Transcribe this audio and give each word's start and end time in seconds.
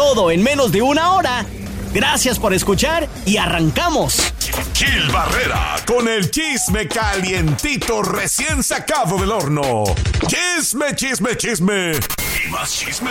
Todo 0.00 0.30
en 0.30 0.42
menos 0.42 0.72
de 0.72 0.80
una 0.80 1.12
hora. 1.12 1.44
Gracias 1.92 2.38
por 2.38 2.54
escuchar 2.54 3.06
y 3.26 3.36
arrancamos. 3.36 4.32
Gil 4.72 5.10
Barrera 5.12 5.76
con 5.86 6.08
el 6.08 6.30
chisme 6.30 6.88
calientito 6.88 8.02
recién 8.02 8.62
sacado 8.62 9.18
del 9.18 9.30
horno. 9.30 9.84
Chisme, 10.26 10.96
chisme, 10.96 11.36
chisme. 11.36 11.92
Y 11.92 12.48
más 12.48 12.72
chisme. 12.78 13.10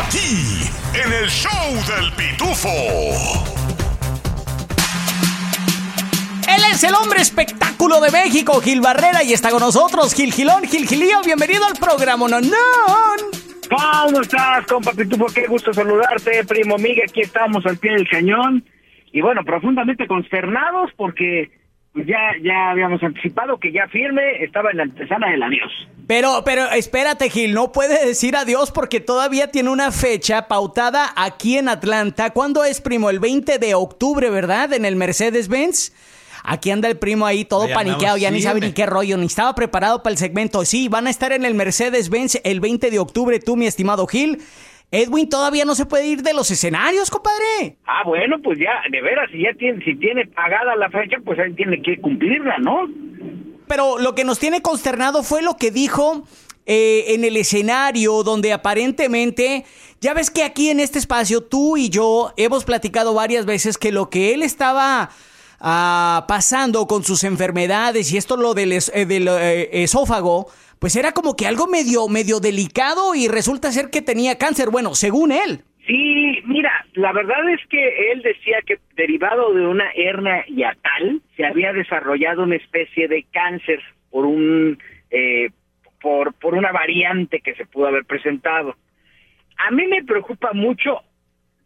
Aquí, 0.00 0.68
en 0.94 1.12
el 1.12 1.30
show 1.30 1.74
del 1.86 2.12
pitufo. 2.14 2.68
Él 6.48 6.62
es 6.72 6.82
el 6.82 6.94
hombre 6.96 7.22
espectáculo 7.22 8.00
de 8.00 8.10
México, 8.10 8.60
Gil 8.60 8.80
Barrera, 8.80 9.22
y 9.22 9.32
está 9.32 9.50
con 9.50 9.60
nosotros, 9.60 10.12
Gil 10.12 10.32
Gilón, 10.32 10.64
Gil 10.64 10.88
Gilío. 10.88 11.22
Bienvenido 11.22 11.64
al 11.66 11.74
programa 11.74 12.26
Nonón. 12.26 13.29
¿Cómo 13.70 14.20
estás, 14.20 14.66
compa 14.66 14.92
Pitufo? 14.92 15.26
Qué 15.26 15.46
gusto 15.46 15.72
saludarte, 15.72 16.44
primo 16.44 16.76
Miguel. 16.76 17.06
Aquí 17.08 17.20
estamos 17.20 17.64
al 17.66 17.78
pie 17.78 17.92
del 17.92 18.08
cañón. 18.08 18.64
Y 19.12 19.20
bueno, 19.20 19.44
profundamente 19.44 20.08
consternados 20.08 20.90
porque 20.96 21.50
pues, 21.92 22.06
ya, 22.06 22.18
ya 22.42 22.70
habíamos 22.70 23.00
anticipado 23.02 23.58
que 23.58 23.72
ya 23.72 23.86
firme 23.88 24.42
estaba 24.42 24.70
en 24.72 24.78
la 24.78 24.82
antesana 24.84 25.30
del 25.30 25.42
adiós. 25.42 25.70
Pero, 26.08 26.42
pero 26.44 26.68
espérate, 26.72 27.30
Gil, 27.30 27.54
no 27.54 27.70
puede 27.70 28.04
decir 28.06 28.34
adiós 28.34 28.72
porque 28.72 28.98
todavía 28.98 29.52
tiene 29.52 29.70
una 29.70 29.92
fecha 29.92 30.48
pautada 30.48 31.12
aquí 31.16 31.56
en 31.56 31.68
Atlanta. 31.68 32.30
¿Cuándo 32.30 32.64
es, 32.64 32.80
primo? 32.80 33.10
El 33.10 33.20
20 33.20 33.58
de 33.58 33.74
octubre, 33.76 34.30
¿verdad? 34.30 34.72
En 34.72 34.84
el 34.84 34.96
Mercedes-Benz. 34.96 35.92
Aquí 36.44 36.70
anda 36.70 36.88
el 36.88 36.98
primo 36.98 37.26
ahí 37.26 37.44
todo 37.44 37.64
Ahí 37.64 37.74
paniqueado, 37.74 38.16
andamos, 38.16 38.20
ya 38.20 38.30
ni 38.30 38.42
sabe 38.42 38.60
ni 38.60 38.72
qué 38.72 38.86
rollo, 38.86 39.16
ni 39.16 39.26
estaba 39.26 39.54
preparado 39.54 40.02
para 40.02 40.12
el 40.12 40.18
segmento. 40.18 40.64
Sí, 40.64 40.88
van 40.88 41.06
a 41.06 41.10
estar 41.10 41.32
en 41.32 41.44
el 41.44 41.54
Mercedes-Benz 41.54 42.40
el 42.44 42.60
20 42.60 42.90
de 42.90 42.98
octubre, 42.98 43.38
tú, 43.40 43.56
mi 43.56 43.66
estimado 43.66 44.06
Gil. 44.06 44.38
Edwin 44.92 45.28
todavía 45.28 45.64
no 45.64 45.74
se 45.74 45.86
puede 45.86 46.08
ir 46.08 46.22
de 46.22 46.34
los 46.34 46.50
escenarios, 46.50 47.10
compadre. 47.10 47.76
Ah, 47.86 48.02
bueno, 48.04 48.38
pues 48.42 48.58
ya, 48.58 48.82
de 48.90 49.00
veras, 49.00 49.30
si 49.30 49.42
ya 49.42 49.54
tiene, 49.54 49.84
si 49.84 49.94
tiene 49.96 50.26
pagada 50.26 50.74
la 50.74 50.90
fecha, 50.90 51.18
pues 51.24 51.38
ahí 51.38 51.54
tiene 51.54 51.80
que 51.80 52.00
cumplirla, 52.00 52.58
¿no? 52.58 52.88
Pero 53.68 53.98
lo 53.98 54.16
que 54.16 54.24
nos 54.24 54.40
tiene 54.40 54.62
consternado 54.62 55.22
fue 55.22 55.42
lo 55.42 55.56
que 55.56 55.70
dijo 55.70 56.24
eh, 56.66 57.14
en 57.14 57.24
el 57.24 57.36
escenario, 57.36 58.24
donde 58.24 58.52
aparentemente, 58.52 59.64
ya 60.00 60.12
ves 60.12 60.28
que 60.30 60.42
aquí 60.42 60.70
en 60.70 60.80
este 60.80 60.98
espacio 60.98 61.40
tú 61.40 61.76
y 61.76 61.88
yo 61.88 62.32
hemos 62.36 62.64
platicado 62.64 63.14
varias 63.14 63.46
veces 63.46 63.78
que 63.78 63.92
lo 63.92 64.10
que 64.10 64.34
él 64.34 64.42
estaba 64.42 65.10
ah, 65.60 66.24
pasando 66.28 66.86
con 66.86 67.04
sus 67.04 67.24
enfermedades 67.24 68.12
y 68.12 68.16
esto 68.16 68.36
lo 68.36 68.54
del, 68.54 68.72
eh, 68.72 68.80
eh, 68.94 69.68
esófago, 69.72 70.46
pues 70.78 70.96
era 70.96 71.12
como 71.12 71.36
que 71.36 71.46
algo 71.46 71.66
medio, 71.66 72.08
medio 72.08 72.40
delicado 72.40 73.14
y 73.14 73.28
resulta 73.28 73.70
ser 73.70 73.90
que 73.90 74.02
tenía 74.02 74.38
cáncer, 74.38 74.70
bueno, 74.70 74.94
según 74.94 75.32
él. 75.32 75.62
Sí, 75.86 76.40
mira, 76.44 76.86
la 76.94 77.12
verdad 77.12 77.48
es 77.50 77.60
que 77.68 78.12
él 78.12 78.22
decía 78.22 78.58
que 78.64 78.78
derivado 78.94 79.52
de 79.52 79.66
una 79.66 79.90
hernia 79.94 80.44
hiatal 80.46 81.20
se 81.36 81.44
había 81.44 81.72
desarrollado 81.72 82.44
una 82.44 82.56
especie 82.56 83.08
de 83.08 83.24
cáncer 83.32 83.80
por 84.10 84.24
un 84.24 84.78
eh, 85.10 85.50
por 86.00 86.34
por 86.34 86.54
una 86.54 86.70
variante 86.70 87.40
que 87.40 87.54
se 87.54 87.66
pudo 87.66 87.88
haber 87.88 88.04
presentado. 88.04 88.76
A 89.56 89.70
mí 89.70 89.86
me 89.86 90.04
preocupa 90.04 90.52
mucho. 90.52 91.00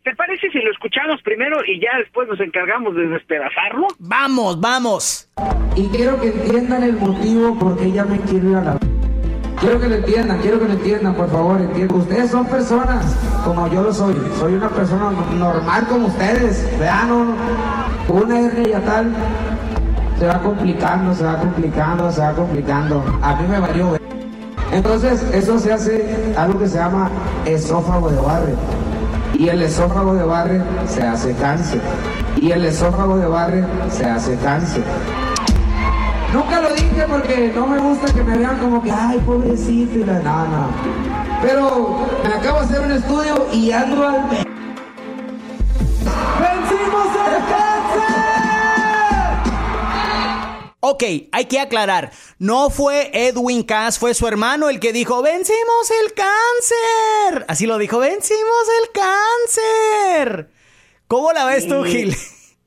¿Te 0.05 0.15
parece 0.17 0.51
si 0.51 0.59
lo 0.59 0.71
escuchamos 0.71 1.23
primero 1.23 1.57
y 1.67 1.81
ya 1.81 1.97
después 1.97 2.29
nos 2.29 2.39
encargamos 2.39 2.95
de 2.95 3.07
despedazarlo? 3.09 3.87
Vamos, 3.99 4.61
vamos. 4.61 5.31
Y 5.77 5.89
quiero 5.89 6.21
que 6.21 6.27
entiendan 6.27 6.83
el 6.83 6.97
motivo 6.97 7.59
por 7.59 7.79
qué 7.79 7.87
ella 7.87 8.05
me 8.05 8.21
quiere 8.21 8.51
ir 8.51 8.57
a 8.57 8.65
la... 8.65 8.79
Quiero 9.59 9.81
que 9.81 9.89
lo 9.89 9.95
entiendan, 9.95 10.43
quiero 10.43 10.61
que 10.61 10.67
lo 10.67 10.73
entiendan, 10.75 11.15
por 11.15 11.31
favor, 11.31 11.59
entiendan. 11.59 11.97
Ustedes 11.97 12.31
son 12.31 12.47
personas 12.47 13.17
como 13.47 13.67
yo 13.73 13.83
lo 13.83 13.95
soy. 13.95 14.15
Soy 14.39 14.53
una 14.53 14.69
persona 14.69 15.11
normal 15.39 15.87
como 15.89 16.09
ustedes. 16.09 16.79
Vean, 16.79 17.09
no, 17.09 17.37
una 18.09 18.41
hernia 18.41 18.85
tal 18.85 19.11
se 20.19 20.27
va 20.27 20.39
complicando, 20.43 21.15
se 21.15 21.25
va 21.25 21.39
complicando, 21.39 22.13
se 22.13 22.21
va 22.21 22.35
complicando. 22.35 23.03
A 23.23 23.37
mí 23.37 23.49
me 23.49 23.59
valió. 23.59 23.93
ver. 23.93 24.03
Entonces, 24.71 25.23
eso 25.33 25.59
se 25.59 25.73
hace 25.73 26.35
algo 26.37 26.59
que 26.59 26.69
se 26.69 26.77
llama 26.77 27.11
esófago 27.47 28.11
de 28.11 28.21
Barrett. 28.21 28.59
Y 29.39 29.49
el 29.49 29.63
esófago 29.63 30.15
de 30.15 30.25
Barrett 30.25 30.63
se 30.89 31.03
hace 31.03 31.35
cáncer. 31.35 31.81
Y 32.41 32.53
el 32.53 32.65
esófago 32.65 33.17
de 33.17 33.27
Barrett 33.27 33.67
se 33.91 34.05
hace 34.05 34.37
cáncer. 34.37 34.83
Nunca 36.33 36.61
lo 36.61 36.75
dije 36.75 37.05
porque 37.09 37.53
no 37.55 37.67
me 37.67 37.79
gusta 37.79 38.13
que 38.13 38.23
me 38.23 38.37
vean 38.39 38.59
como 38.59 38.83
que, 38.83 38.91
ay, 38.91 39.19
pobrecito, 39.25 39.99
y 39.99 40.05
la... 40.05 40.21
No. 40.21 40.69
Pero 41.43 42.07
me 42.25 42.35
acabo 42.35 42.61
de 42.61 42.65
hacer 42.65 42.81
un 42.81 42.93
estudio 42.93 43.47
y 43.53 43.71
ando 43.71 44.09
al... 44.09 44.29
¡Vencimos 46.41 47.07
el 47.27 47.64
Ok, 50.87 51.03
hay 51.33 51.47
que 51.47 51.59
aclarar, 51.61 52.11
no 52.39 52.69
fue 52.69 53.09
Edwin 53.15 53.63
Cass, 53.63 53.99
fue 53.99 54.13
su 54.13 54.29
hermano 54.29 54.69
el 54.69 54.81
que 54.81 54.93
dijo, 54.93 55.23
vencimos 55.23 55.91
el 56.05 56.13
cáncer. 56.13 57.47
Así 57.49 57.67
lo 57.67 57.79
dijo, 57.79 58.01
vencimos 58.01 58.69
el 58.83 58.91
cáncer. 58.93 60.51
¿Cómo 61.07 61.33
la 61.33 61.47
ves 61.47 61.67
tú. 61.67 61.85
Gil? 61.85 62.13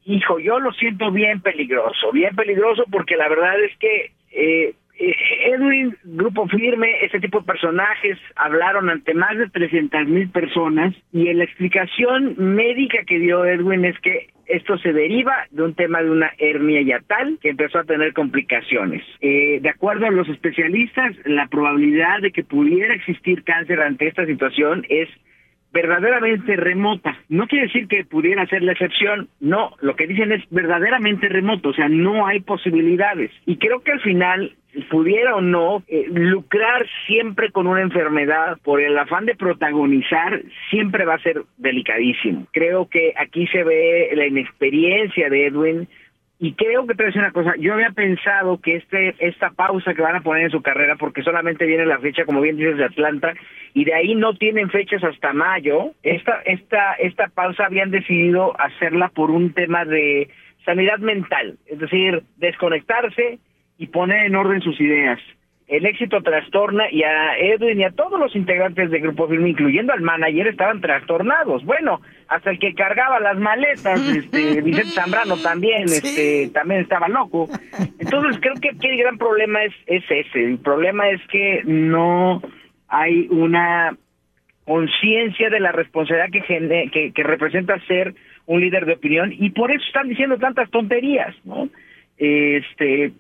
Hijo, 0.06 0.40
yo 0.40 0.58
lo 0.58 0.72
siento 0.72 1.12
bien 1.12 1.42
peligroso, 1.42 2.12
bien 2.12 2.36
peligroso 2.36 2.86
porque 2.92 3.16
la 3.18 3.30
verdad 3.30 3.54
es 3.64 3.78
que 3.78 4.14
eh, 4.32 4.74
Edwin, 5.00 5.96
Grupo 6.04 6.48
Firme, 6.48 7.04
este 7.04 7.20
tipo 7.20 7.40
de 7.40 7.46
personajes 7.46 8.18
hablaron 8.36 8.90
ante 8.90 9.14
más 9.14 9.38
de 9.38 9.50
300 9.50 10.08
mil 10.08 10.30
personas 10.30 10.94
y 11.12 11.32
la 11.34 11.44
explicación 11.44 12.36
médica 12.38 13.04
que 13.06 13.20
dio 13.20 13.46
Edwin 13.46 13.86
es 13.86 14.00
que 14.00 14.30
esto 14.48 14.78
se 14.78 14.94
deriva 14.94 15.46
de 15.52 15.64
un 15.64 15.74
tema 15.74 16.02
de 16.02 16.10
una 16.10 16.32
hernia 16.38 16.82
yatal 16.82 17.38
que 17.42 17.50
empezó 17.50 17.80
a 17.80 17.84
tener 17.84 18.14
complicaciones. 18.14 19.04
Eh, 19.22 19.60
de 19.62 19.70
acuerdo 19.70 20.06
a 20.06 20.12
los 20.12 20.28
especialistas, 20.30 21.16
la 21.26 21.48
probabilidad 21.48 22.22
de 22.22 22.32
que 22.32 22.44
pudiera 22.44 22.94
existir 22.94 23.44
cáncer 23.44 23.82
ante 23.82 24.08
esta 24.08 24.26
situación 24.26 24.86
es 24.90 25.10
verdaderamente 25.72 26.56
remota. 26.56 27.18
No 27.30 27.48
quiere 27.48 27.68
decir 27.68 27.88
que 27.88 28.06
pudiera 28.06 28.46
ser 28.48 28.64
la 28.64 28.72
excepción, 28.72 29.30
no, 29.40 29.76
lo 29.82 29.96
que 29.96 30.08
dicen 30.08 30.32
es 30.32 30.44
verdaderamente 30.50 31.30
remoto, 31.30 31.70
o 31.70 31.74
sea, 31.74 31.90
no 31.90 32.26
hay 32.26 32.40
posibilidades. 32.40 33.32
Y 33.46 33.58
creo 33.58 33.82
que 33.82 33.92
al 33.92 34.02
final, 34.02 34.56
pudiera 34.90 35.36
o 35.36 35.42
no, 35.42 35.84
eh, 35.88 36.06
lucrar 36.10 36.86
siempre 37.06 37.52
con 37.52 37.68
una 37.68 37.82
enfermedad 37.82 38.58
por 38.64 38.82
el 38.82 38.98
afán 38.98 39.26
de 39.26 39.36
protagonizar 39.36 40.42
siempre 40.70 41.06
va 41.06 41.16
a 41.16 41.22
ser 41.22 41.44
delicadísimo. 41.58 42.48
Creo 42.52 42.88
que 42.88 43.14
aquí 43.18 43.48
se 43.48 43.64
ve 43.64 44.10
la 44.14 44.28
inexperiencia 44.28 45.30
de 45.30 45.48
Edwin, 45.48 45.88
y 46.40 46.54
creo 46.54 46.86
que 46.86 46.94
te 46.94 47.04
voy 47.04 47.06
a 47.06 47.08
decir 47.08 47.22
una 47.22 47.32
cosa, 47.32 47.54
yo 47.58 47.74
había 47.74 47.92
pensado 47.92 48.62
que 48.62 48.76
este 48.76 49.16
esta 49.20 49.50
pausa 49.52 49.96
que 49.96 50.04
van 50.04 50.16
a 50.16 50.22
poner 50.22 50.44
en 50.44 50.52
su 50.52 50.62
carrera, 50.62 50.96
porque 50.96 51.24
solamente 51.24 51.66
viene 51.66 51.86
la 51.86 52.00
fecha, 52.00 52.26
como 52.26 52.42
bien 52.42 52.58
dices, 52.58 52.78
de 52.78 52.86
Atlanta, 52.86 53.34
y 53.74 53.86
de 53.86 53.96
ahí 53.96 54.14
no 54.14 54.36
tienen 54.36 54.70
fechas 54.70 55.04
hasta 55.04 55.34
mayo, 55.34 55.94
esta, 56.04 56.42
esta, 56.46 56.94
esta 56.94 57.28
pausa 57.30 57.66
habían 57.66 57.90
decidido 57.90 58.54
hacerla 58.60 59.10
por 59.10 59.32
un 59.32 59.54
tema 59.54 59.84
de 59.86 60.30
sanidad 60.64 61.00
mental, 61.00 61.58
es 61.66 61.80
decir, 61.80 62.22
desconectarse 62.38 63.40
y 63.80 63.88
poner 63.88 64.28
en 64.28 64.36
orden 64.36 64.62
sus 64.62 64.80
ideas. 64.80 65.20
El 65.68 65.86
éxito 65.86 66.22
trastorna 66.22 66.86
y 66.92 67.04
a 67.04 67.38
Edwin 67.38 67.82
y 67.82 67.84
a 67.84 67.92
todos 67.92 68.20
los 68.20 68.36
integrantes 68.36 68.90
del 68.90 69.02
Grupo 69.02 69.28
Firme, 69.28 69.50
incluyendo 69.50 69.92
al 69.92 70.02
manager, 70.02 70.48
estaban 70.48 70.82
trastornados. 70.82 71.66
Bueno, 71.66 72.00
hasta 72.30 72.52
el 72.52 72.60
que 72.60 72.74
cargaba 72.74 73.20
las 73.20 73.38
maletas, 73.38 74.00
este, 74.10 74.62
Vicente 74.64 74.92
Zambrano 74.92 75.38
también, 75.38 75.84
este, 75.84 76.50
también 76.54 76.82
estaba 76.82 77.08
loco. 77.08 77.48
Entonces 78.00 78.40
creo 78.42 78.56
que 78.56 78.70
aquí 78.70 78.88
el 78.88 78.98
gran 78.98 79.18
problema 79.18 79.64
es, 79.64 79.74
es 79.86 80.04
ese. 80.10 80.44
El 80.44 80.58
problema 80.60 81.10
es 81.10 81.22
que 81.32 81.62
no 81.66 82.42
hay 82.88 83.28
una 83.30 83.96
conciencia 84.66 85.50
de 85.50 85.60
la 85.60 85.72
responsabilidad 85.72 86.30
que, 86.32 86.42
gene- 86.42 86.90
que, 86.92 87.12
que 87.14 87.24
representa 87.24 87.80
ser 87.88 88.14
un 88.46 88.60
líder 88.62 88.86
de 88.86 88.94
opinión 88.94 89.34
y 89.38 89.50
por 89.52 89.72
eso 89.72 89.84
están 89.86 90.10
diciendo 90.10 90.38
tantas 90.38 90.70
tonterías, 90.70 91.34
¿no? 91.46 91.70
Este, 92.18 93.12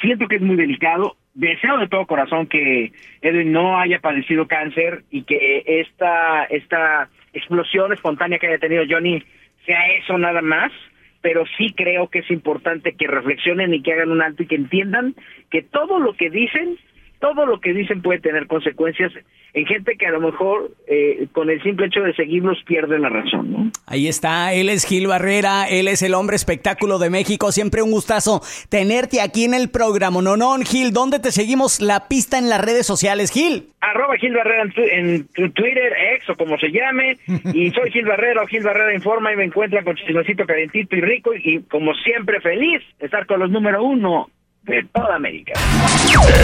siento 0.00 0.28
que 0.28 0.36
es 0.36 0.42
muy 0.42 0.56
delicado. 0.56 1.16
deseo 1.34 1.78
de 1.78 1.88
todo 1.88 2.06
corazón 2.06 2.46
que 2.46 2.92
Edwin 3.20 3.52
no 3.52 3.78
haya 3.78 3.98
padecido 4.00 4.46
cáncer 4.46 5.02
y 5.10 5.22
que 5.24 5.64
esta, 5.66 6.44
esta 6.44 7.08
explosión 7.36 7.92
espontánea 7.92 8.38
que 8.38 8.46
haya 8.46 8.58
tenido 8.58 8.84
Johnny 8.88 9.22
sea 9.64 9.86
eso 9.98 10.16
nada 10.16 10.42
más, 10.42 10.72
pero 11.20 11.44
sí 11.58 11.72
creo 11.74 12.08
que 12.08 12.20
es 12.20 12.30
importante 12.30 12.94
que 12.94 13.06
reflexionen 13.06 13.74
y 13.74 13.82
que 13.82 13.92
hagan 13.92 14.10
un 14.10 14.22
alto 14.22 14.42
y 14.42 14.46
que 14.46 14.54
entiendan 14.54 15.14
que 15.50 15.62
todo 15.62 15.98
lo 15.98 16.14
que 16.14 16.30
dicen 16.30 16.78
todo 17.18 17.46
lo 17.46 17.60
que 17.60 17.72
dicen 17.72 18.02
puede 18.02 18.20
tener 18.20 18.46
consecuencias 18.46 19.12
en 19.56 19.64
gente 19.64 19.96
que 19.96 20.06
a 20.06 20.10
lo 20.10 20.20
mejor 20.20 20.70
eh, 20.86 21.28
con 21.32 21.48
el 21.48 21.62
simple 21.62 21.86
hecho 21.86 22.00
de 22.00 22.14
seguirlos 22.14 22.62
pierde 22.66 22.98
la 22.98 23.08
razón, 23.08 23.50
¿no? 23.50 23.70
Ahí 23.86 24.06
está, 24.06 24.52
él 24.52 24.68
es 24.68 24.84
Gil 24.84 25.06
Barrera, 25.06 25.66
él 25.66 25.88
es 25.88 26.02
el 26.02 26.12
hombre 26.12 26.36
espectáculo 26.36 26.98
de 26.98 27.08
México, 27.08 27.50
siempre 27.52 27.80
un 27.80 27.90
gustazo 27.90 28.42
tenerte 28.68 29.22
aquí 29.22 29.44
en 29.44 29.54
el 29.54 29.70
programa. 29.70 30.20
No, 30.20 30.36
no, 30.36 30.56
Gil, 30.58 30.92
¿dónde 30.92 31.20
te 31.20 31.32
seguimos 31.32 31.80
la 31.80 32.06
pista 32.06 32.36
en 32.36 32.50
las 32.50 32.62
redes 32.62 32.86
sociales, 32.86 33.32
Gil? 33.32 33.70
Arroba 33.80 34.18
Gil 34.18 34.34
Barrera 34.34 34.64
en, 34.76 35.26
Twitter, 35.26 35.92
ex 36.14 36.28
o 36.28 36.36
como 36.36 36.58
se 36.58 36.70
llame, 36.70 37.16
y 37.54 37.70
soy 37.70 37.90
Gil 37.92 38.04
Barrera 38.04 38.42
o 38.42 38.46
Gil 38.46 38.62
Barrera 38.62 38.94
Informa 38.94 39.32
y 39.32 39.36
me 39.36 39.44
encuentra 39.44 39.82
con 39.82 39.96
chismecito 39.96 40.44
calentito 40.44 40.94
y 40.96 41.00
rico 41.00 41.32
y 41.34 41.62
como 41.62 41.94
siempre 41.94 42.42
feliz 42.42 42.82
estar 42.98 43.24
con 43.24 43.40
los 43.40 43.50
número 43.50 43.82
uno 43.82 44.28
de 44.66 44.82
toda 44.92 45.14
América. 45.14 45.52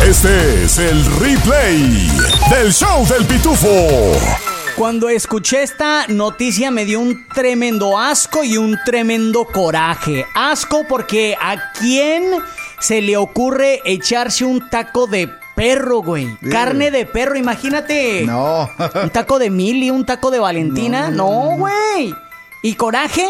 Este 0.06 0.64
es 0.64 0.78
el 0.78 1.04
replay 1.16 2.08
del 2.50 2.72
show 2.72 3.06
del 3.06 3.26
pitufo. 3.26 3.68
Cuando 4.76 5.08
escuché 5.08 5.62
esta 5.62 6.06
noticia 6.08 6.70
me 6.70 6.84
dio 6.84 7.00
un 7.00 7.26
tremendo 7.34 7.98
asco 7.98 8.44
y 8.44 8.56
un 8.56 8.78
tremendo 8.84 9.44
coraje. 9.44 10.24
Asco 10.34 10.84
porque 10.88 11.36
a 11.40 11.72
quién 11.78 12.24
se 12.80 13.02
le 13.02 13.16
ocurre 13.16 13.80
echarse 13.84 14.44
un 14.44 14.70
taco 14.70 15.06
de 15.06 15.28
perro, 15.54 15.98
güey. 15.98 16.28
Carne 16.50 16.90
de 16.90 17.04
perro, 17.04 17.36
imagínate. 17.36 18.24
No. 18.24 18.68
un 19.02 19.10
taco 19.10 19.38
de 19.38 19.50
Mili, 19.50 19.90
un 19.90 20.06
taco 20.06 20.30
de 20.30 20.38
Valentina. 20.38 21.10
No, 21.10 21.56
güey. 21.58 22.14
¿Y 22.62 22.74
coraje? 22.74 23.26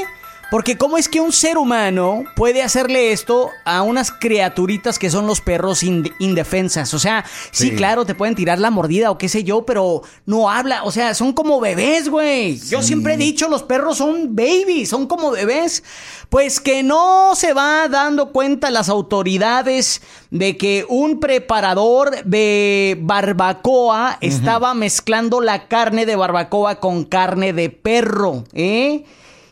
Porque 0.53 0.77
¿cómo 0.77 0.99
es 0.99 1.09
que 1.09 1.19
un 1.19 1.33
ser 1.33 1.57
humano 1.57 2.25
puede 2.37 2.63
hacerle 2.63 3.13
esto 3.13 3.49
a 3.65 3.81
unas 3.81 4.11
criaturitas 4.11 4.99
que 4.99 5.09
son 5.09 5.27
los 5.27 5.41
perros 5.41 5.83
indefensas? 5.83 6.93
O 6.93 6.99
sea, 6.99 7.25
sí. 7.53 7.71
claro, 7.71 8.05
te 8.05 8.15
pueden 8.15 8.35
tirar 8.35 8.59
la 8.59 8.71
mordida 8.71 9.11
o 9.11 9.17
qué 9.17 9.31
sé 9.31 9.45
yo, 9.45 9.65
pero 9.65 10.03
no 10.27 10.51
habla. 10.51 10.85
O 10.85 10.93
sea, 10.93 11.15
son 11.15 11.33
como 11.33 11.59
bebés, 11.59 12.11
güey. 12.11 12.59
Yo 12.69 12.83
siempre 12.83 13.15
he 13.15 13.17
dicho, 13.17 13.49
los 13.49 13.63
perros 13.63 13.97
son 13.97 14.37
babies, 14.37 14.91
son 14.91 15.07
como 15.07 15.31
bebés. 15.31 15.85
Pues 16.29 16.61
que 16.61 16.83
no 16.83 17.35
se 17.35 17.55
va 17.55 17.89
dando 17.89 18.31
cuenta 18.31 18.71
las 18.71 18.91
autoridades 18.91 20.03
de 20.31 20.59
que 20.59 20.85
un 20.87 21.19
preparador 21.19 22.25
de 22.25 22.99
barbacoa 23.01 24.19
estaba 24.21 24.75
mezclando 24.75 25.41
la 25.41 25.67
carne 25.69 26.05
de 26.05 26.15
barbacoa 26.15 26.79
con 26.79 27.05
carne 27.05 27.55
de 27.55 27.71
perro, 27.71 28.45
¿eh? 28.53 29.07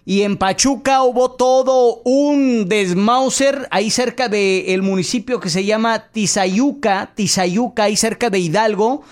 Y 0.05 0.23
en 0.23 0.37
Pachuca 0.37 1.03
hubo 1.03 1.33
todo 1.33 2.01
un 2.05 2.69
desmauser 2.69 3.69
ahí 3.71 3.91
cerca 3.91 4.29
del 4.29 4.83
municipio 4.83 5.41
que 5.41 5.51
se 5.51 5.65
llama 5.65 6.07
Tizayuca, 6.11 7.13
Tizayuca, 7.15 7.85
ahí 7.85 7.97
cerca 7.97 8.31
de 8.31 8.39
Hidalgo, 8.39 9.03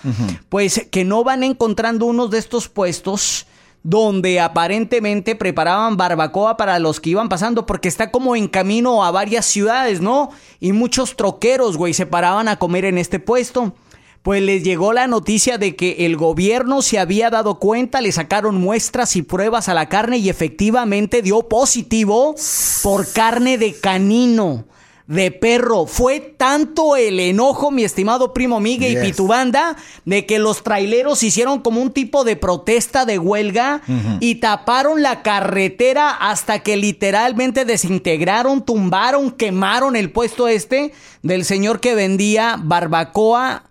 pues 0.49 0.87
que 0.91 1.05
no 1.05 1.23
van 1.23 1.43
encontrando 1.43 2.05
unos 2.05 2.31
de 2.31 2.39
estos 2.39 2.67
puestos 2.67 3.45
donde 3.81 4.41
aparentemente 4.41 5.35
preparaban 5.35 5.95
barbacoa 5.95 6.57
para 6.57 6.79
los 6.79 6.99
que 6.99 7.11
iban 7.11 7.29
pasando, 7.29 7.65
porque 7.65 7.87
está 7.87 8.11
como 8.11 8.35
en 8.35 8.47
camino 8.47 9.05
a 9.05 9.11
varias 9.11 9.45
ciudades, 9.45 10.01
¿no? 10.01 10.31
Y 10.59 10.73
muchos 10.73 11.15
troqueros, 11.15 11.77
güey, 11.77 11.93
se 11.93 12.05
paraban 12.05 12.49
a 12.49 12.57
comer 12.57 12.83
en 12.83 12.97
este 12.97 13.19
puesto 13.19 13.73
pues 14.21 14.41
les 14.41 14.63
llegó 14.63 14.93
la 14.93 15.07
noticia 15.07 15.57
de 15.57 15.75
que 15.75 16.05
el 16.05 16.17
gobierno 16.17 16.81
se 16.81 16.99
había 16.99 17.29
dado 17.29 17.59
cuenta, 17.59 18.01
le 18.01 18.11
sacaron 18.11 18.55
muestras 18.55 19.15
y 19.15 19.21
pruebas 19.21 19.69
a 19.69 19.73
la 19.73 19.87
carne 19.89 20.17
y 20.17 20.29
efectivamente 20.29 21.21
dio 21.21 21.47
positivo 21.47 22.35
por 22.83 23.11
carne 23.11 23.57
de 23.57 23.73
canino 23.73 24.65
de 25.09 25.31
perro. 25.31 25.87
Fue 25.87 26.19
tanto 26.19 26.95
el 26.95 27.19
enojo, 27.19 27.71
mi 27.71 27.83
estimado 27.83 28.31
primo 28.31 28.59
Miguel 28.59 28.93
y 28.93 29.07
Pitubanda, 29.07 29.75
de 30.05 30.27
que 30.27 30.37
los 30.37 30.61
traileros 30.61 31.23
hicieron 31.23 31.61
como 31.61 31.81
un 31.81 31.91
tipo 31.91 32.23
de 32.23 32.35
protesta 32.35 33.05
de 33.05 33.17
huelga 33.17 33.81
y 34.19 34.35
taparon 34.35 35.01
la 35.01 35.23
carretera 35.23 36.11
hasta 36.11 36.59
que 36.59 36.77
literalmente 36.77 37.65
desintegraron, 37.65 38.63
tumbaron, 38.63 39.31
quemaron 39.31 39.95
el 39.95 40.11
puesto 40.11 40.47
este 40.47 40.93
del 41.23 41.43
señor 41.43 41.79
que 41.79 41.95
vendía 41.95 42.57
barbacoa 42.61 43.68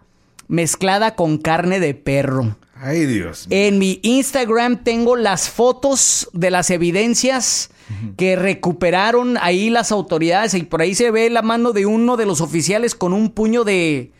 mezclada 0.48 1.14
con 1.14 1.38
carne 1.38 1.78
de 1.80 1.94
perro. 1.94 2.56
Ay, 2.74 3.06
Dios. 3.06 3.46
En 3.50 3.78
mi 3.78 4.00
Instagram 4.02 4.84
tengo 4.84 5.16
las 5.16 5.48
fotos 5.48 6.28
de 6.32 6.50
las 6.50 6.70
evidencias 6.70 7.70
que 8.16 8.36
recuperaron 8.36 9.38
ahí 9.40 9.70
las 9.70 9.92
autoridades 9.92 10.52
y 10.54 10.62
por 10.62 10.82
ahí 10.82 10.94
se 10.94 11.10
ve 11.10 11.30
la 11.30 11.42
mano 11.42 11.72
de 11.72 11.86
uno 11.86 12.16
de 12.16 12.26
los 12.26 12.40
oficiales 12.40 12.94
con 12.94 13.14
un 13.14 13.30
puño 13.30 13.64
de 13.64 14.12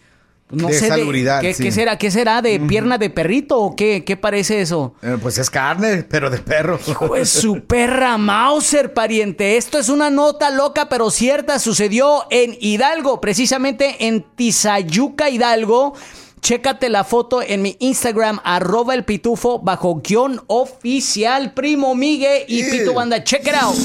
no 0.51 0.69
sé 0.69 0.89
salubridad, 0.89 1.41
¿qué, 1.41 1.53
será? 1.73 1.99
¿Qué 1.99 2.11
será? 2.11 2.41
¿De 2.41 2.59
pierna 2.61 2.97
de 2.99 3.11
perrito 3.11 3.59
o 3.59 3.77
qué? 3.77 4.05
¿Qué 4.05 4.17
parece 4.17 4.61
eso? 4.61 4.95
Eh, 5.03 5.17
pues 5.21 5.39
es 5.39 5.51
carne, 5.51 6.05
pero 6.09 6.31
de 6.31 6.39
perro. 6.39 6.79
Pues 7.07 7.29
su 7.29 7.61
perra 7.65 8.17
Mauser, 8.17 8.95
pariente. 8.95 9.57
Esto 9.57 9.79
es 9.79 9.89
una 9.89 10.11
nota 10.11 10.51
loca 10.51 10.89
pero 10.89 11.11
cierta. 11.11 11.59
Sucedió 11.59 12.27
en 12.31 12.57
Hidalgo, 12.61 13.21
precisamente 13.21 14.07
en 14.07 14.23
Tizayuca, 14.23 15.29
Hidalgo. 15.29 15.95
Chécate 16.41 16.89
la 16.89 17.05
foto 17.05 17.43
en 17.43 17.63
mi 17.63 17.77
Instagram, 17.81 18.41
arroba 18.45 18.95
el 18.95 19.05
pitufo, 19.05 19.59
bajo 19.59 19.97
guion 19.97 20.41
oficial, 20.47 21.53
primo 21.53 21.95
Migue 21.95 22.45
y 22.49 22.63
Pitu 22.63 22.95
Banda. 22.95 23.23
Check 23.25 23.47
it 23.49 23.55
out. 23.55 23.77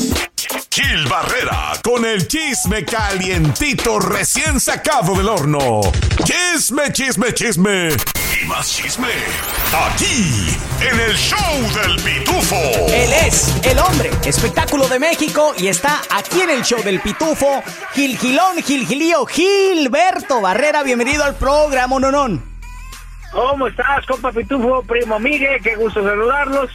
Gil 0.75 1.05
Barrera, 1.05 1.73
con 1.83 2.03
el 2.03 2.27
chisme 2.27 2.83
calientito 2.83 3.99
recién 3.99 4.59
sacado 4.59 5.13
del 5.13 5.29
horno. 5.29 5.81
Chisme, 6.23 6.91
chisme, 6.91 7.31
chisme. 7.31 7.89
Y 7.89 8.45
más 8.47 8.75
chisme. 8.75 9.09
Aquí, 9.71 10.57
en 10.81 10.99
el 10.99 11.15
show 11.15 11.61
del 11.79 12.01
pitufo. 12.01 12.55
Él 12.91 13.13
es 13.13 13.55
el 13.63 13.77
hombre, 13.77 14.09
espectáculo 14.25 14.87
de 14.87 14.97
México, 14.97 15.53
y 15.59 15.67
está 15.67 16.01
aquí 16.09 16.41
en 16.41 16.49
el 16.49 16.63
show 16.63 16.81
del 16.81 16.99
pitufo. 17.01 17.61
Gil 17.93 18.17
Gilón, 18.17 18.57
Gil 18.63 18.87
Gilío, 18.87 19.27
Gilberto 19.27 20.41
Barrera, 20.41 20.81
bienvenido 20.81 21.23
al 21.23 21.35
programa 21.35 21.99
Nonón. 21.99 22.43
¿Cómo 23.31 23.67
estás, 23.67 24.03
compa 24.07 24.31
Pitufo, 24.31 24.81
primo 24.81 25.19
Miguel? 25.19 25.61
Qué 25.61 25.75
gusto 25.75 26.01
saludarlos. 26.01 26.71